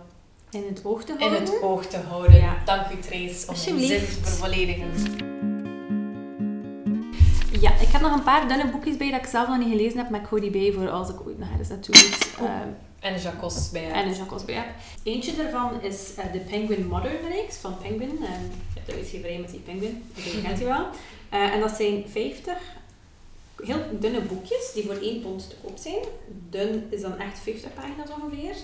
In 0.63 0.69
het 0.69 0.85
oog 0.85 1.05
te 1.05 1.13
in 1.13 1.19
houden. 1.19 1.41
het 1.43 1.63
oog 1.63 1.87
te 1.87 1.97
houden. 1.97 2.37
Ja. 2.37 2.57
Dank 2.65 2.91
u 2.93 2.99
Trace 3.01 3.49
om 3.49 3.55
zin 3.55 3.77
te 3.79 3.99
vervolledigen. 4.23 4.91
Ja, 7.61 7.71
ik 7.81 7.89
heb 7.89 8.01
nog 8.01 8.13
een 8.17 8.23
paar 8.23 8.49
dunne 8.49 8.71
boekjes 8.71 8.97
bij 8.97 9.11
dat 9.11 9.21
ik 9.21 9.27
zelf 9.27 9.49
nog 9.49 9.59
niet 9.59 9.69
gelezen 9.69 9.99
heb, 9.99 10.11
maar 10.11 10.21
ik 10.21 10.27
hou 10.27 10.41
die 10.41 10.51
bij 10.51 10.73
voor 10.73 10.91
als 10.91 11.09
ik 11.09 11.27
ooit 11.27 11.39
naartoe 11.39 11.95
moet. 11.97 12.29
Oeh. 12.41 12.51
Ehm, 12.51 12.69
En 13.01 13.19
Jacques 13.21 13.71
bij 13.71 13.85
haar. 13.85 14.03
en 14.03 14.09
een 14.09 14.15
Jacques 14.15 14.45
bij 14.45 14.55
heb. 14.55 14.67
Eentje 15.03 15.37
daarvan 15.37 15.81
is 15.83 16.15
eh, 16.17 16.33
de 16.33 16.39
Penguin 16.39 16.87
Modern 16.87 17.29
reeks 17.29 17.57
van 17.57 17.79
Penguin. 17.79 18.11
Ehm, 18.11 18.43
je 18.43 18.75
hebt 18.75 18.87
de 18.87 18.95
uitgeverij 18.95 19.39
met 19.39 19.51
die 19.51 19.59
Penguin, 19.61 20.03
die 20.15 20.43
kent 20.43 20.59
je 20.59 20.65
wel. 20.65 20.87
Eh, 21.29 21.55
en 21.55 21.61
dat 21.61 21.71
zijn 21.71 22.05
50 22.09 22.55
heel 23.63 23.81
dunne 24.01 24.21
boekjes 24.21 24.73
die 24.75 24.85
voor 24.87 24.99
1 25.01 25.21
pond 25.23 25.49
te 25.51 25.57
koop 25.63 25.79
zijn. 25.79 25.99
Dun 26.51 26.87
is 26.91 27.01
dan 27.01 27.19
echt 27.19 27.39
50 27.39 27.75
pagina's 27.75 28.09
ongeveer. 28.23 28.55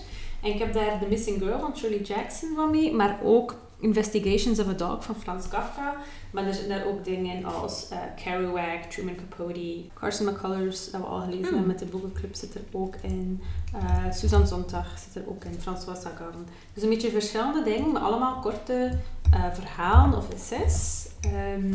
En 0.43 0.49
ik 0.53 0.59
heb 0.59 0.73
daar 0.73 0.99
The 0.99 1.05
Missing 1.09 1.37
Girl 1.41 1.59
van 1.59 1.77
Shirley 1.77 1.99
Jackson 2.01 2.55
van 2.55 2.71
mee, 2.71 2.93
maar 2.93 3.19
ook 3.23 3.55
Investigations 3.81 4.59
of 4.59 4.67
a 4.67 4.73
Dog 4.73 5.03
van 5.03 5.15
Frans 5.15 5.47
Kafka. 5.47 5.95
Maar 6.31 6.43
er 6.45 6.53
zitten 6.53 6.69
daar 6.77 6.85
ook 6.87 7.05
dingen 7.05 7.45
als 7.45 7.87
eh 7.89 7.97
Kerouac, 8.23 8.83
Truman 8.89 9.15
Capote, 9.15 9.81
Carson 9.93 10.25
McCullers, 10.25 10.91
dat 10.91 11.01
we 11.01 11.07
al 11.07 11.19
gelezen 11.19 11.37
Hmm. 11.43 11.47
hebben 11.53 11.67
met 11.67 11.79
de 11.79 11.85
boekenclub, 11.85 12.35
zit 12.35 12.55
er 12.55 12.61
ook 12.71 12.95
in. 13.01 13.41
Eh 13.73 14.11
Susan 14.11 14.47
Zontag 14.47 14.99
zit 14.99 15.23
er 15.23 15.29
ook 15.29 15.43
in, 15.43 15.59
François 15.59 16.01
Sagan. 16.01 16.45
Dus 16.73 16.83
een 16.83 16.89
beetje 16.89 17.09
verschillende 17.11 17.63
dingen, 17.63 17.91
maar 17.91 18.01
allemaal 18.01 18.39
korte 18.41 18.91
eh, 19.33 19.43
verhalen 19.53 20.17
of 20.17 20.29
essays. 20.33 21.07
ehm, 21.21 21.73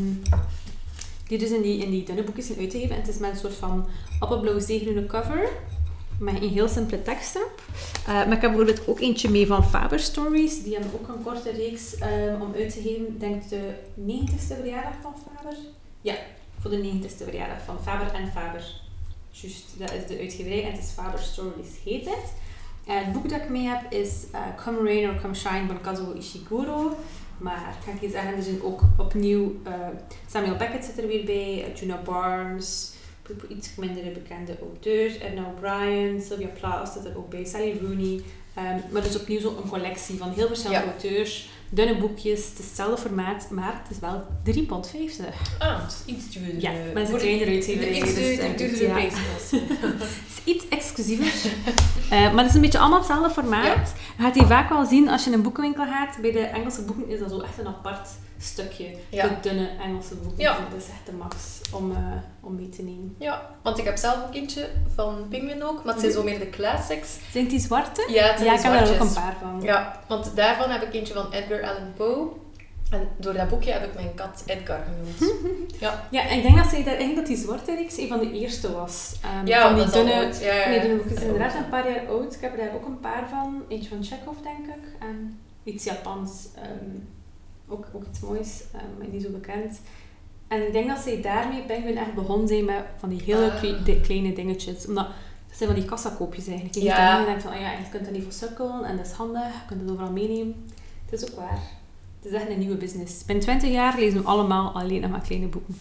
die 1.28 1.38
dus 1.38 1.50
in 1.50 1.62
die, 1.62 1.82
in 1.84 1.90
die 1.90 2.04
dunne 2.04 2.22
boekjes 2.22 2.46
zijn 2.46 2.58
uitgegeven. 2.58 2.94
En 2.94 3.00
het 3.00 3.10
is 3.10 3.18
met 3.18 3.30
een 3.30 3.36
soort 3.36 3.54
van 3.54 3.86
appelblauw 4.18 4.58
zeegroene 4.58 5.06
cover. 5.06 5.48
Met 6.18 6.42
een 6.42 6.48
heel 6.48 6.68
simpele 6.68 7.02
tekst. 7.02 7.36
Eh, 7.36 8.06
maar 8.06 8.32
ik 8.32 8.40
heb 8.40 8.40
bijvoorbeeld 8.40 8.88
ook 8.88 9.00
eentje 9.00 9.30
mee 9.30 9.46
van 9.46 9.64
Faber 9.64 9.98
Stories. 9.98 10.62
Die 10.62 10.72
hebben 10.72 10.92
ook 10.94 11.08
een 11.08 11.22
korte 11.22 11.50
reeks 11.50 11.98
ehm, 11.98 12.40
om 12.40 12.54
uit 12.54 12.72
te 12.72 12.80
geven. 12.80 13.06
Ik 13.06 13.20
denk 13.20 13.48
de 13.48 13.74
90ste 14.06 14.56
verjaardag 14.60 14.94
van 15.02 15.14
Faber. 15.26 15.56
Ja, 16.00 16.14
voor 16.60 16.70
de 16.70 16.92
90ste 16.92 17.24
verjaardag 17.24 17.62
van 17.64 17.76
Faber 17.82 18.14
en 18.14 18.32
Faber. 18.32 18.64
Juist, 19.30 19.64
dat 19.78 19.92
is 19.92 20.06
de 20.06 20.18
uitgeverij 20.18 20.64
en 20.64 20.72
het 20.72 20.80
is 20.82 20.90
Faber 20.90 21.18
Stories 21.18 21.68
heet 21.84 22.04
het. 22.04 22.32
En 22.86 23.04
het 23.04 23.12
boek 23.12 23.28
dat 23.28 23.40
ik 23.40 23.48
mee 23.48 23.66
heb 23.66 23.92
is 23.92 24.24
eh, 24.32 24.40
Come 24.64 24.82
Rain 24.82 25.08
or 25.08 25.20
Come 25.20 25.34
Shine 25.34 25.66
van 25.66 25.80
Kazuo 25.80 26.12
Ishiguro. 26.12 26.96
Maar 27.38 27.76
ik 27.80 27.84
kan 27.86 27.98
je 28.00 28.10
zeggen, 28.10 28.36
er 28.36 28.42
zijn 28.42 28.62
ook 28.62 28.80
opnieuw... 28.98 29.60
eh, 29.62 29.72
Samuel 30.30 30.56
Beckett 30.56 30.84
zit 30.84 30.98
er 30.98 31.06
weer 31.06 31.24
bij, 31.24 31.64
eh, 31.64 31.76
Juno 31.76 31.96
Barnes, 32.04 32.92
iets 33.48 33.70
minder 33.76 34.12
bekende 34.12 34.56
auteurs. 34.60 35.18
Erna 35.18 35.42
O'Brien, 35.56 36.22
Sylvia 36.22 36.48
Plath 36.58 36.92
zit 36.92 37.04
er 37.04 37.16
ook 37.16 37.30
bij, 37.30 37.44
Sally 37.44 37.78
Rooney. 37.82 38.22
Ehm, 38.54 38.78
maar 38.90 39.02
dus 39.02 39.16
opnieuw 39.20 39.40
zo 39.40 39.56
een 39.62 39.68
collectie 39.68 40.18
van 40.18 40.30
heel 40.32 40.46
verschillende 40.46 40.84
Ja. 40.84 40.90
auteurs. 40.90 41.48
Dunne 41.68 41.96
boekjes, 41.96 42.48
het 42.48 42.58
is 42.58 42.64
hetzelfde 42.64 42.96
formaat, 43.02 43.50
maar 43.50 43.80
het 43.82 43.90
is 43.90 43.98
wel 43.98 44.22
3,50 44.42 44.66
pond. 44.66 44.92
Ah, 45.58 45.82
het 45.82 46.04
is 46.06 46.14
iets 46.14 46.30
duurder. 46.30 46.60
Ja, 46.62 46.70
maar 46.72 47.02
het 47.02 47.08
is 47.08 47.14
een 47.14 47.20
kleinere 47.20 47.50
uitgeverij, 47.50 47.96
Iets 47.96 48.14
dus, 48.14 48.14
duurder, 48.14 48.56
duurder 48.56 48.82
ja. 48.82 48.92
prijs 48.92 49.12
was. 49.12 49.50
Het 49.60 50.42
is 50.46 50.54
iets 50.54 50.68
exclusiever. 50.68 51.32
Eh, 52.10 52.20
maar 52.32 52.38
het 52.42 52.48
is 52.48 52.54
een 52.54 52.60
beetje 52.60 52.78
allemaal 52.78 52.98
hetzelfde 52.98 53.30
formaat. 53.30 53.92
Je 54.16 54.22
gaat 54.22 54.34
die 54.34 54.42
vaak 54.46 54.68
wel 54.68 54.84
zien 54.86 55.08
als 55.08 55.24
je 55.24 55.30
in 55.30 55.36
een 55.36 55.42
boekenwinkel 55.42 55.84
gaat. 55.84 56.18
Bij 56.20 56.32
de 56.32 56.38
Engelse 56.38 56.82
boeken 56.82 57.08
is 57.08 57.18
dat 57.18 57.30
zo 57.30 57.40
echt 57.40 57.58
een 57.58 57.66
apart 57.66 58.08
stukje. 58.38 58.94
Ja. 59.08 59.28
De 59.28 59.34
dunne 59.40 59.68
Engelse 59.80 60.14
boeken. 60.14 60.40
Ja. 60.42 60.52
Dat 60.70 60.80
is 60.82 60.88
echt 60.88 61.06
de 61.06 61.12
max 61.12 61.60
om, 61.72 61.90
eh, 61.92 61.98
om 62.40 62.54
mee 62.54 62.68
te 62.68 62.82
nemen. 62.82 63.14
Ja, 63.18 63.50
want 63.62 63.78
ik 63.78 63.84
heb 63.84 63.96
zelf 63.96 64.16
ook 64.26 64.34
eentje 64.34 64.68
van 64.94 65.26
Penguin 65.30 65.64
ook, 65.64 65.84
maar 65.84 65.92
het 65.94 66.02
zijn 66.02 66.12
Mhm. 66.12 66.20
zo 66.20 66.26
meer 66.26 66.38
de 66.38 66.50
classics. 66.50 67.16
Zijn 67.32 67.46
die 67.48 67.60
zwarte? 67.60 68.08
Ja, 68.12 68.24
het 68.26 68.38
zijn 68.38 68.50
Ja, 68.50 68.56
ik 68.56 68.62
heb 68.62 68.72
er 68.72 68.80
ook 68.80 68.86
zwartjes. 68.86 69.16
een 69.16 69.22
paar 69.22 69.36
van. 69.40 69.60
Ja, 69.62 70.00
want 70.08 70.36
daarvan 70.36 70.70
heb 70.70 70.82
ik 70.82 70.94
eentje 70.94 71.14
van 71.14 71.32
Edgar 71.32 71.62
Allan 71.62 71.92
Poe. 71.96 72.28
En 72.90 73.08
door 73.16 73.32
dat 73.32 73.48
boekje 73.48 73.72
heb 73.72 73.84
ik 73.84 73.94
mijn 73.94 74.14
kat 74.14 74.42
Edgar 74.46 74.80
genoemd. 74.84 75.34
ja, 75.80 76.06
Ja, 76.10 76.28
en 76.28 76.36
ik 76.36 76.42
denk 76.42 76.56
dat, 76.56 76.66
zij 76.68 76.78
daar, 76.84 76.94
eigenlijk 76.94 77.16
dat 77.16 77.26
die 77.26 77.36
zwarte 77.46 77.74
reeks 77.74 77.96
een 77.98 78.08
van 78.08 78.18
de 78.18 78.32
eerste 78.32 78.72
was. 78.72 79.14
Ehm, 79.22 79.46
ja 79.46 79.62
van 79.68 79.74
die 79.74 79.90
dunne... 79.90 80.10
Ja, 80.40 80.54
ja, 80.54 80.68
Nee, 80.68 80.80
dunne 80.80 81.02
inderdaad 81.20 81.54
een 81.54 81.68
paar 81.68 81.90
jaar 81.90 82.06
oud. 82.08 82.34
Ik 82.34 82.40
heb 82.40 82.52
er 82.52 82.64
daar 82.66 82.74
ook 82.74 82.86
een 82.86 83.00
paar 83.00 83.28
van. 83.28 83.62
Eentje 83.68 83.88
van 83.88 84.04
Chekhov, 84.04 84.36
denk 84.42 84.66
ik. 84.66 84.82
En 85.00 85.38
iets 85.64 85.84
Japans. 85.84 86.48
ehm, 86.56 86.98
ook, 87.68 87.86
ook 87.92 88.04
iets 88.10 88.20
moois, 88.20 88.62
ehm, 88.72 88.84
maar 88.98 89.06
niet 89.10 89.22
zo 89.22 89.28
bekend. 89.30 89.80
En 90.48 90.66
ik 90.66 90.72
denk 90.72 90.88
dat 90.88 90.98
zij 90.98 91.20
daarmee 91.22 91.62
Penguin 91.62 91.96
echt 91.98 92.14
begonnen 92.14 92.48
zijn 92.48 92.64
met 92.64 92.84
van 92.98 93.08
die 93.08 93.22
hele 93.24 93.52
Ah. 93.52 93.84
de 93.84 94.00
kleine 94.00 94.32
dingetjes. 94.32 94.86
Omdat 94.86 95.06
dat 95.48 95.56
zijn 95.56 95.70
van 95.70 95.78
die 95.80 95.88
kassakoopjes 95.88 96.46
eigenlijk. 96.46 96.74
Je 96.74 96.82
Ja. 96.82 97.18
en 97.18 97.24
denkt 97.24 97.42
van, 97.42 97.52
ah 97.52 97.60
ja, 97.60 97.70
je 97.72 97.88
kunt 97.90 98.04
dat 98.04 98.12
niet 98.14 98.22
voor 98.22 98.32
sukkelen 98.32 98.84
en 98.84 98.96
dat 98.96 99.06
is 99.06 99.12
handig. 99.12 99.42
Je 99.42 99.66
kunt 99.66 99.80
het 99.80 99.90
overal 99.90 100.10
meenemen. 100.12 100.64
Het 101.10 101.22
is 101.22 101.30
ook 101.30 101.36
waar. 101.38 101.58
Het 102.22 102.32
is 102.32 102.40
echt 102.40 102.48
een 102.50 102.58
nieuwe 102.58 102.76
business. 102.76 103.24
Binnen 103.24 103.44
20 103.44 103.70
jaar 103.70 103.98
lezen 103.98 104.20
we 104.20 104.26
allemaal 104.28 104.72
alleen 104.74 105.00
nog 105.00 105.10
maar 105.10 105.20
kleine 105.20 105.46
boeken. 105.46 105.78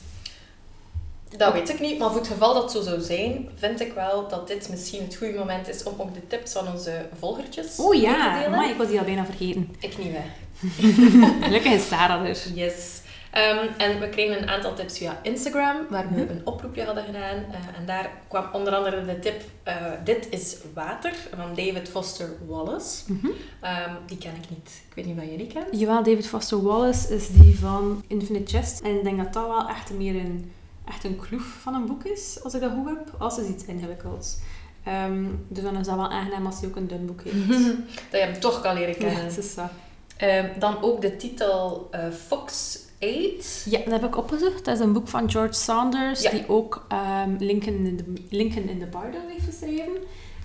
Dat 1.38 1.54
weet 1.54 1.70
ik 1.70 1.80
niet, 1.80 2.00
maar 2.00 2.10
voor 2.10 2.20
het 2.20 2.28
geval 2.28 2.54
dat 2.54 2.64
het 2.64 2.72
zo 2.72 2.82
zou 2.82 3.02
zijn, 3.02 3.50
vind 3.56 3.80
ik 3.82 3.94
wel 3.94 4.28
dat 4.28 4.48
dit 4.48 4.70
misschien 4.70 5.02
het 5.04 5.16
goede 5.16 5.38
moment 5.38 5.68
is 5.68 5.84
om 5.84 5.94
ook 5.98 6.14
de 6.14 6.28
tips 6.28 6.52
van 6.52 6.68
onze 6.68 7.06
volgertjes 7.20 7.78
Oh 7.80 7.90
te 7.92 7.98
ja, 7.98 8.38
delen. 8.40 8.52
maar 8.52 8.70
ik 8.70 8.78
was 8.78 8.88
die 8.88 9.00
al 9.00 9.06
bijna 9.06 9.26
vergeten. 9.26 9.76
Ik 9.80 9.98
niet 9.98 10.12
weg. 10.12 10.26
Gelukkig 11.46 11.72
is 11.74 11.88
Sarah 11.88 12.28
er. 12.28 12.38
Yes. 12.54 13.02
Ehm, 13.32 13.68
en 13.78 14.00
we 14.00 14.10
kregen 14.10 14.42
een 14.42 14.50
aantal 14.50 14.74
tips 14.74 14.98
via 14.98 15.20
Instagram, 15.24 15.76
waar 15.90 16.08
we 16.14 16.22
Mhm. 16.22 16.30
een 16.32 16.42
oproepje 16.44 16.84
hadden 16.84 17.04
gedaan. 17.04 17.36
Eh, 17.52 17.80
en 17.80 17.86
daar 17.86 18.10
kwam 18.28 18.46
onder 18.54 18.76
andere 18.76 19.06
de 19.06 19.20
tip, 19.20 19.42
eh, 19.64 19.76
dit 20.04 20.28
is 20.30 20.58
water, 20.74 21.14
van 21.38 21.48
David 21.56 21.90
Foster 21.90 22.30
Wallace. 22.48 23.04
Mhm. 23.08 23.28
Ehm, 23.62 23.92
die 24.06 24.18
ken 24.18 24.32
ik 24.36 24.50
niet. 24.50 24.82
Ik 24.90 24.96
weet 24.96 25.06
niet 25.06 25.16
wat 25.16 25.26
jij 25.26 25.38
die 25.38 25.48
kent. 25.48 25.66
Jawel, 25.72 26.04
David 26.04 26.28
Foster 26.28 26.62
Wallace 26.64 27.16
is 27.16 27.28
die 27.30 27.60
van 27.60 28.04
Infinite 28.08 28.52
Jest. 28.58 28.82
En 28.82 28.96
ik 28.98 29.04
denk 29.04 29.18
dat 29.18 29.34
dat 29.34 29.48
wel 29.48 29.68
echt 29.70 29.94
meer 29.94 30.16
een, 30.16 30.52
echt 30.88 31.04
een 31.04 31.16
kloef 31.18 31.58
van 31.62 31.74
een 31.74 31.86
boek 31.86 32.04
is, 32.04 32.40
als 32.44 32.54
ik 32.54 32.62
dat 32.62 32.72
goed 32.72 32.86
heb. 32.90 33.16
Als 33.18 33.38
is 33.38 33.48
iets 33.48 33.66
ingewikkelds. 33.66 34.38
Ehm, 34.84 35.24
dus 35.48 35.64
dan 35.64 35.78
is 35.78 35.86
dat 35.86 35.96
wel 35.96 36.10
aangenaam 36.12 36.46
als 36.46 36.60
hij 36.60 36.70
ook 36.70 36.76
een 36.76 36.88
dun 36.88 37.06
boek 37.06 37.22
heeft. 37.24 37.48
dat 38.12 38.12
je 38.12 38.18
hem 38.18 38.40
toch 38.40 38.62
kan 38.62 38.74
leren 38.74 38.94
ja, 38.94 39.00
kennen. 39.00 39.24
het 39.26 39.38
is 39.38 39.56
dat. 39.56 39.70
Ehm, 40.18 40.60
dan 40.60 40.82
ook 40.82 41.02
de 41.02 41.16
titel 41.16 41.88
eh, 41.92 42.10
Fox 42.28 42.80
8. 43.00 43.66
Ja, 43.70 43.78
dat 43.80 43.92
heb 44.02 44.04
ik 44.04 44.18
opgezocht. 44.18 44.66
Dat 44.66 44.74
is 44.76 44.80
een 44.86 44.94
boek 44.94 45.08
van 45.08 45.32
George 45.32 45.54
Saunders, 45.54 46.22
Ja. 46.22 46.32
die 46.32 46.50
ook 46.50 46.86
ehm, 46.88 47.36
Lincoln, 47.40 47.86
in 47.86 47.98
the, 47.98 48.14
Lincoln 48.30 48.70
in 48.70 48.80
the 48.80 48.86
Bardo 48.86 49.18
heeft 49.28 49.46
geschreven. 49.46 49.92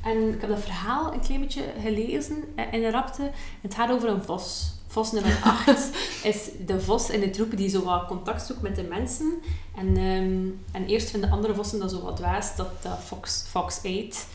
En 0.05 0.33
ik 0.35 0.41
heb 0.41 0.51
dat 0.51 0.61
verhaal 0.61 1.13
een 1.13 1.21
klein 1.21 1.41
beetje 1.41 1.63
gelezen 1.83 2.45
eh, 2.55 2.65
in 2.73 2.81
de 2.81 2.91
rapte. 2.91 3.31
Het 3.61 3.75
gaat 3.75 3.91
over 3.91 4.09
een 4.09 4.23
vos. 4.23 4.73
Vos 4.87 5.13
nummer 5.13 5.41
8 5.67 5.91
is 6.23 6.49
de 6.67 6.81
vos 6.81 7.11
in 7.11 7.21
de 7.21 7.31
troep 7.31 7.57
die 7.57 7.69
zo 7.69 7.83
wat 7.85 8.07
contact 8.07 8.47
zoekt 8.47 8.63
met 8.63 8.77
de 8.77 8.83
mensen. 8.83 9.33
En, 9.77 9.97
ehm, 9.97 10.47
en 10.83 10.87
eerst 10.87 11.11
vinden 11.11 11.31
andere 11.31 11.55
vossen 11.55 11.79
dat 11.79 11.91
zo 11.91 12.03
wat 12.03 12.17
dwaas, 12.17 12.57
dat 12.57 12.69
Fox, 13.05 13.45
Fox 13.49 13.77
8 13.85 14.27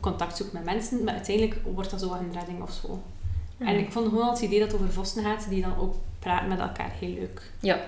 contact 0.00 0.36
zoekt 0.36 0.52
met 0.52 0.64
mensen. 0.64 1.04
Maar 1.04 1.14
uiteindelijk 1.14 1.60
wordt 1.74 1.90
dat 1.90 2.00
zo 2.00 2.08
wat 2.08 2.18
een 2.18 2.32
redding 2.32 2.62
of 2.62 2.72
zo. 2.82 3.02
En 3.64 3.78
ik 3.78 3.92
vond 3.92 4.08
gewoon 4.08 4.30
het 4.30 4.40
idee 4.40 4.58
dat 4.58 4.72
het 4.72 4.80
over 4.80 4.92
vossen 4.92 5.22
gaat, 5.22 5.48
die 5.48 5.62
dan 5.62 5.78
ook 5.78 5.94
praten 6.18 6.48
met 6.48 6.58
elkaar 6.58 6.90
heel 7.00 7.14
leuk. 7.14 7.42
Ja. 7.60 7.80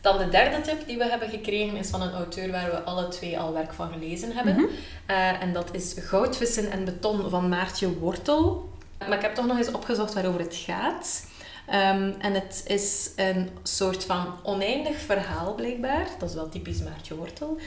Dan 0.00 0.18
de 0.18 0.28
derde 0.28 0.60
tip 0.60 0.86
die 0.86 0.98
we 0.98 1.04
hebben 1.04 1.28
gekregen 1.28 1.76
is 1.76 1.88
van 1.88 2.02
een 2.02 2.12
auteur 2.12 2.50
waar 2.50 2.70
we 2.70 2.82
alle 2.82 3.08
twee 3.08 3.38
al 3.38 3.52
werk 3.52 3.72
van 3.72 3.92
gelezen 3.92 4.32
hebben. 4.32 4.54
Mhm. 4.54 4.64
Eh, 5.06 5.42
en 5.42 5.52
dat 5.52 5.68
is 5.72 5.94
Goudvissen 5.98 6.70
en 6.70 6.84
beton 6.84 7.30
van 7.30 7.48
Maartje 7.48 7.98
Wortel. 7.98 8.68
Maar 8.98 9.16
ik 9.16 9.22
heb 9.22 9.34
toch 9.34 9.46
nog 9.46 9.58
eens 9.58 9.72
opgezocht 9.72 10.14
waarover 10.14 10.40
het 10.40 10.56
gaat. 10.56 11.26
Ehm, 11.66 12.12
en 12.18 12.34
het 12.34 12.62
is 12.66 13.10
een 13.16 13.48
soort 13.62 14.04
van 14.04 14.26
oneindig 14.42 14.96
verhaal 14.98 15.54
blijkbaar. 15.54 16.06
Dat 16.18 16.28
is 16.28 16.34
wel 16.34 16.48
typisch 16.48 16.82
Maartje 16.82 17.14
Wortel. 17.14 17.58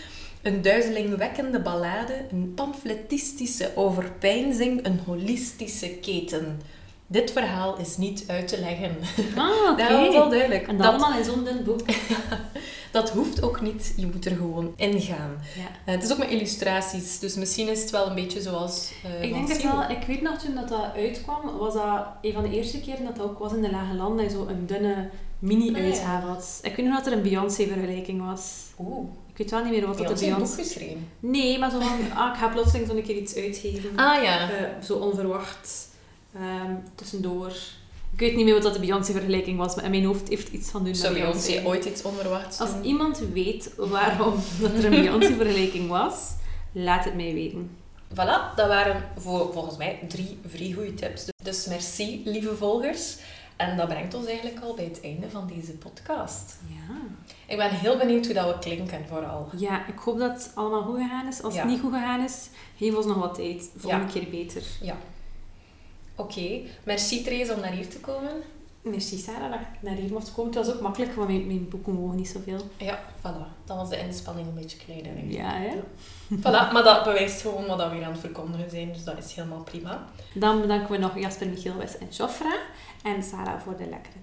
Een 0.42 0.62
duizelingwekkende 0.62 1.60
ballade, 1.60 2.26
een 2.32 2.54
pamfletistische 2.56 3.72
overpeinzing, 3.76 4.86
een 4.86 5.00
holistische 5.06 5.90
keten. 5.90 6.62
Dit 7.12 7.32
verhaal 7.32 7.78
is 7.78 7.98
niet 7.98 8.24
uit 8.28 8.48
te 8.48 8.60
leggen. 8.60 8.96
Ah. 9.38 9.78
Dat 9.90 9.90
is 10.08 10.14
wel 10.14 10.30
duidelijk. 10.30 10.68
En 10.68 10.78
dat 10.78 10.88
allemaal 10.88 11.18
in 11.18 11.24
zo'n 11.24 11.44
dun 11.44 11.64
boek. 11.64 11.80
dat 12.92 13.10
hoeft 13.10 13.44
ook 13.44 13.62
niet. 13.62 13.94
Je 13.98 14.06
moet 14.06 14.26
er 14.26 14.36
gewoon 14.36 14.74
ingaan. 14.76 15.38
Ja. 15.56 15.62
Eh, 15.86 15.94
het 15.96 16.04
is 16.04 16.12
ook 16.12 16.18
met 16.18 16.30
illustraties, 16.30 17.20
dus 17.20 17.36
misschien 17.36 17.68
is 17.70 17.82
het 17.82 17.90
wel 17.90 18.08
een 18.08 18.16
beetje 18.16 18.42
zoals. 18.42 18.92
eh, 19.04 19.24
Ik 19.24 19.34
denk 19.34 19.48
het 19.48 19.64
wel. 19.64 19.90
Ik 19.90 20.04
weet 20.08 20.22
nog 20.22 20.38
toen 20.38 20.56
dat, 20.56 20.68
dat 20.70 20.86
uitkwam, 20.96 21.58
was 21.58 21.74
dat 21.74 22.06
een 22.22 22.34
van 22.34 22.44
de 22.44 22.50
eerste 22.52 22.80
keren 22.80 23.04
dat 23.06 23.16
dat 23.16 23.26
ook 23.26 23.40
was 23.40 23.54
in 23.54 23.62
de 23.62 23.72
Lage 23.72 23.94
Landen, 23.96 24.18
dat 24.26 24.32
je 24.34 24.38
zo 24.38 24.48
een 24.48 24.66
dunne 24.66 25.10
mini-uitgave 25.40 26.28
had. 26.28 26.60
Ik 26.62 26.76
weet 26.76 26.86
nog 26.86 26.96
dat 26.98 27.06
er 27.08 27.14
een 27.14 27.22
Beyoncé-vergelijking 27.22 28.26
was. 28.26 28.42
Oeh, 28.80 29.08
Ik 29.32 29.38
weet 29.38 29.52
wel 29.52 29.64
niet 29.64 29.72
meer 29.72 29.88
wat 29.88 29.98
dat 29.98 30.08
de 30.08 30.26
Beyoncé 30.26 30.56
boek 30.56 30.66
geschreven. 30.66 31.08
Nee, 31.20 31.60
maar 31.60 31.72
zo 31.72 31.80
van, 31.80 32.12
ah, 32.18 32.34
ik 32.34 32.40
ga 32.40 32.48
plotseling 32.48 32.88
zo'n 32.90 33.02
keer 33.02 33.16
iets 33.16 33.36
uitgeven. 33.36 33.90
Ah 33.96 34.24
ja. 34.24 34.50
Eh, 34.52 34.84
zo 34.84 34.94
onverwacht. 34.94 35.90
Ehm, 36.36 36.76
tussendoor. 36.96 37.52
Ik 38.14 38.20
weet 38.20 38.36
niet 38.36 38.46
meer 38.46 38.54
wat 38.54 38.64
dat 38.64 38.74
de 38.74 38.80
Beyoncé-vergelijking 38.80 39.58
was, 39.58 39.76
maar 39.76 39.84
in 39.86 39.92
mijn 39.92 40.06
hoofd 40.06 40.28
heeft 40.28 40.50
iets 40.50 40.70
van 40.70 40.84
doen 40.84 40.96
Zou 40.96 41.14
Beyoncé 41.14 41.62
ooit 41.66 41.86
iets 41.86 42.02
onverwachts 42.02 42.60
Als 42.60 42.72
doen? 42.74 42.84
iemand 42.84 43.18
weet 43.34 43.74
waarom 43.78 44.34
dat 44.62 44.72
er 44.74 44.86
een 44.86 44.90
Beyoncé-vergelijking 45.02 45.90
was, 45.90 46.30
laat 46.72 47.04
het 47.06 47.16
mij 47.16 47.34
weten. 47.34 47.78
Voilà, 48.14 48.56
dat 48.56 48.68
waren 48.68 49.04
voor, 49.18 49.54
volgens 49.54 49.78
mij 49.78 50.00
drie 50.08 50.38
vrij 50.48 50.72
goede 50.72 50.94
tips. 50.94 51.26
Dus 51.44 51.66
merci, 51.68 52.22
lieve 52.26 52.56
volgers. 52.56 53.18
En 53.56 53.78
dat 53.78 53.88
brengt 53.88 54.14
ons 54.14 54.26
eigenlijk 54.26 54.60
al 54.64 54.74
bij 54.76 54.86
het 54.86 55.02
einde 55.04 55.30
van 55.30 55.48
deze 55.56 55.72
podcast. 55.72 56.60
Ja. 56.68 56.96
Ik 57.48 57.58
ben 57.58 57.70
heel 57.70 57.98
benieuwd 57.98 58.26
hoe 58.26 58.34
dat 58.36 58.48
we 58.54 58.60
klinken, 58.60 59.06
vooral. 59.08 59.50
Ja, 59.58 59.88
ik 59.88 59.98
hoop 60.00 60.18
dat 60.18 60.32
het 60.34 60.52
allemaal 60.56 60.84
goed 60.84 60.98
gegaan 61.02 61.28
is. 61.28 61.42
Als 61.44 61.54
Ja. 61.54 61.62
het 61.62 61.70
niet 61.70 61.80
goed 61.80 61.94
gegaan 61.94 62.24
is, 62.24 62.50
geef 62.78 62.96
ons 62.96 63.06
nog 63.06 63.18
wat 63.18 63.36
tijd. 63.36 63.70
Volgende 63.78 64.12
keer 64.14 64.30
beter. 64.30 64.64
Oké, 66.16 66.60
merci 66.84 67.24
Therese 67.24 67.54
om 67.54 67.60
naar 67.60 67.72
hier 67.72 67.90
te 67.90 68.00
komen. 68.00 68.32
Merci 68.82 69.18
Sarah 69.18 69.52
dat 69.52 69.60
ik 69.60 69.82
naar 69.82 69.96
hier 69.96 70.12
mocht 70.12 70.34
komen. 70.34 70.56
Het 70.56 70.66
was 70.66 70.76
ook 70.76 70.82
makkelijk, 70.82 71.14
want 71.14 71.28
mijn, 71.28 71.48
mijn 71.48 71.70
boeken 71.70 71.94
mogen 71.94 72.16
niet 72.16 72.28
zoveel. 72.28 72.60
Ja, 72.78 73.00
voilà. 73.20 73.66
Dan 73.66 73.78
was 73.78 73.90
de 73.90 74.00
inspanning 74.00 74.48
een 74.48 74.54
beetje 74.54 74.78
kleiner. 74.78 75.18
ik. 75.18 75.32
Ja, 75.32 75.52
hè? 75.52 75.76
Voilà, 76.38 76.74
maar 76.74 76.84
dat 76.84 77.04
bewijst 77.04 77.42
gewoon 77.42 77.66
wat 77.66 77.90
we 77.90 77.96
hier 77.96 78.06
aan 78.06 78.12
het 78.12 78.20
verkondigen 78.20 78.70
zijn, 78.70 78.94
dus 78.94 79.04
dat 79.04 79.18
is 79.18 79.34
helemaal 79.34 79.64
prima. 79.64 80.08
Dan 80.34 80.62
bedanken 80.62 80.92
we 80.92 80.98
nog 80.98 81.20
Jasper, 81.20 81.48
Michiel, 81.48 81.78
Wes 81.78 81.98
en 81.98 82.08
Joffra. 82.10 82.58
En 83.04 83.24
Sarah 83.24 83.62
voor 83.62 83.78
de 83.78 83.90
lekkere. 83.90 84.16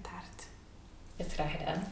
Is 1.27 1.33
graag 1.33 1.51
gedaan. 1.51 1.83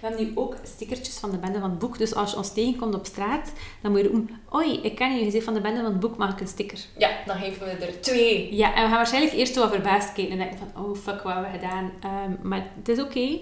We 0.00 0.06
hebben 0.06 0.24
nu 0.26 0.32
ook 0.34 0.56
stickertjes 0.62 1.18
van 1.18 1.30
de 1.30 1.36
bende 1.36 1.58
van 1.58 1.70
het 1.70 1.78
boek. 1.78 1.98
Dus 1.98 2.14
als 2.14 2.30
je 2.30 2.36
ons 2.36 2.52
tegenkomt 2.52 2.94
op 2.94 3.06
straat, 3.06 3.52
dan 3.82 3.90
moet 3.90 4.00
je 4.00 4.08
roepen... 4.08 4.40
Oei, 4.54 4.80
ik 4.80 4.94
ken 4.94 5.16
je, 5.16 5.24
je 5.24 5.30
zegt 5.30 5.44
van 5.44 5.54
de 5.54 5.60
bende 5.60 5.80
van 5.80 5.90
het 5.90 6.00
boek, 6.00 6.16
mag 6.16 6.32
ik 6.32 6.40
een 6.40 6.48
sticker? 6.48 6.78
Ja, 6.98 7.10
dan 7.26 7.36
geven 7.36 7.66
we 7.66 7.86
er 7.86 8.00
twee. 8.00 8.54
Ja, 8.54 8.74
en 8.74 8.82
we 8.82 8.88
gaan 8.88 8.96
waarschijnlijk 8.96 9.34
eerst 9.34 9.56
wat 9.56 9.70
verbaasd 9.70 10.12
kijken 10.12 10.32
en 10.32 10.38
denken 10.38 10.58
van... 10.58 10.84
Oh, 10.84 10.96
fuck, 10.96 11.22
wat 11.22 11.32
hebben 11.32 11.52
we 11.52 11.58
gedaan? 11.58 11.90
Ehm, 12.00 12.48
maar 12.48 12.66
het 12.76 12.88
is 12.88 13.00
oké. 13.00 13.38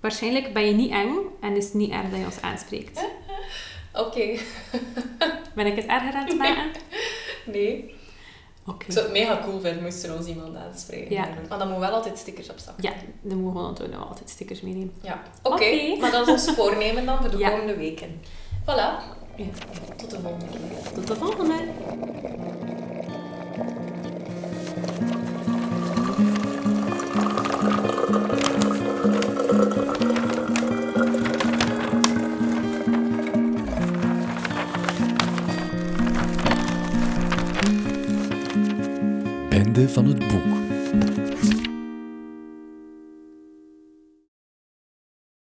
Waarschijnlijk 0.00 0.52
ben 0.52 0.66
je 0.66 0.72
niet 0.72 0.90
eng 0.90 1.14
en 1.40 1.56
is 1.56 1.64
het 1.64 1.74
niet 1.74 1.90
erg 1.90 2.10
dat 2.10 2.18
je 2.18 2.24
ons 2.24 2.40
aanspreekt. 2.40 3.04
Oké. 4.06 4.38
Ben 5.54 5.66
ik 5.66 5.76
het 5.76 5.86
erger 5.86 6.14
aan 6.14 6.26
het 6.26 6.38
maken? 6.44 6.70
Nee. 7.46 7.94
Okay. 8.68 8.86
Ik 8.86 8.92
zou 8.92 9.04
het 9.04 9.14
mega 9.14 9.40
cool 9.44 9.60
vinden, 9.60 9.82
moest 9.82 10.04
er 10.04 10.16
ons 10.16 10.26
iemand 10.26 10.56
aanspreken. 10.56 11.06
spreken. 11.06 11.34
Maar 11.48 11.58
dan 11.58 11.58
dan 11.58 11.68
moet 11.68 11.78
wel 11.78 11.90
altijd 11.90 12.18
stickers 12.18 12.50
op 12.50 12.58
zakken. 12.58 12.84
Ja, 12.84 12.92
dan 13.22 13.38
moeten 13.38 13.62
we 13.62 13.68
natuurlijk 13.68 14.00
altijd 14.02 14.30
stickers 14.30 14.60
meenemen. 14.60 14.92
Ja, 15.02 15.22
oké. 15.42 15.96
Maar 16.00 16.10
dat 16.10 16.26
is 16.26 16.32
ons 16.32 16.50
voornemen 16.56 17.06
dan 17.06 17.18
voor 17.20 17.30
de 17.30 17.36
ja. 17.44 17.50
komende 17.50 17.76
weken. 17.76 18.20
Voilà. 18.62 19.16
Tot 19.96 20.10
de 20.10 20.20
volgende 20.20 20.46
keer. 20.46 20.92
Tot 20.94 21.06
de 21.06 21.14
volgende. 21.14 21.54
van 39.88 40.06
het 40.06 40.18
boek. 40.18 40.57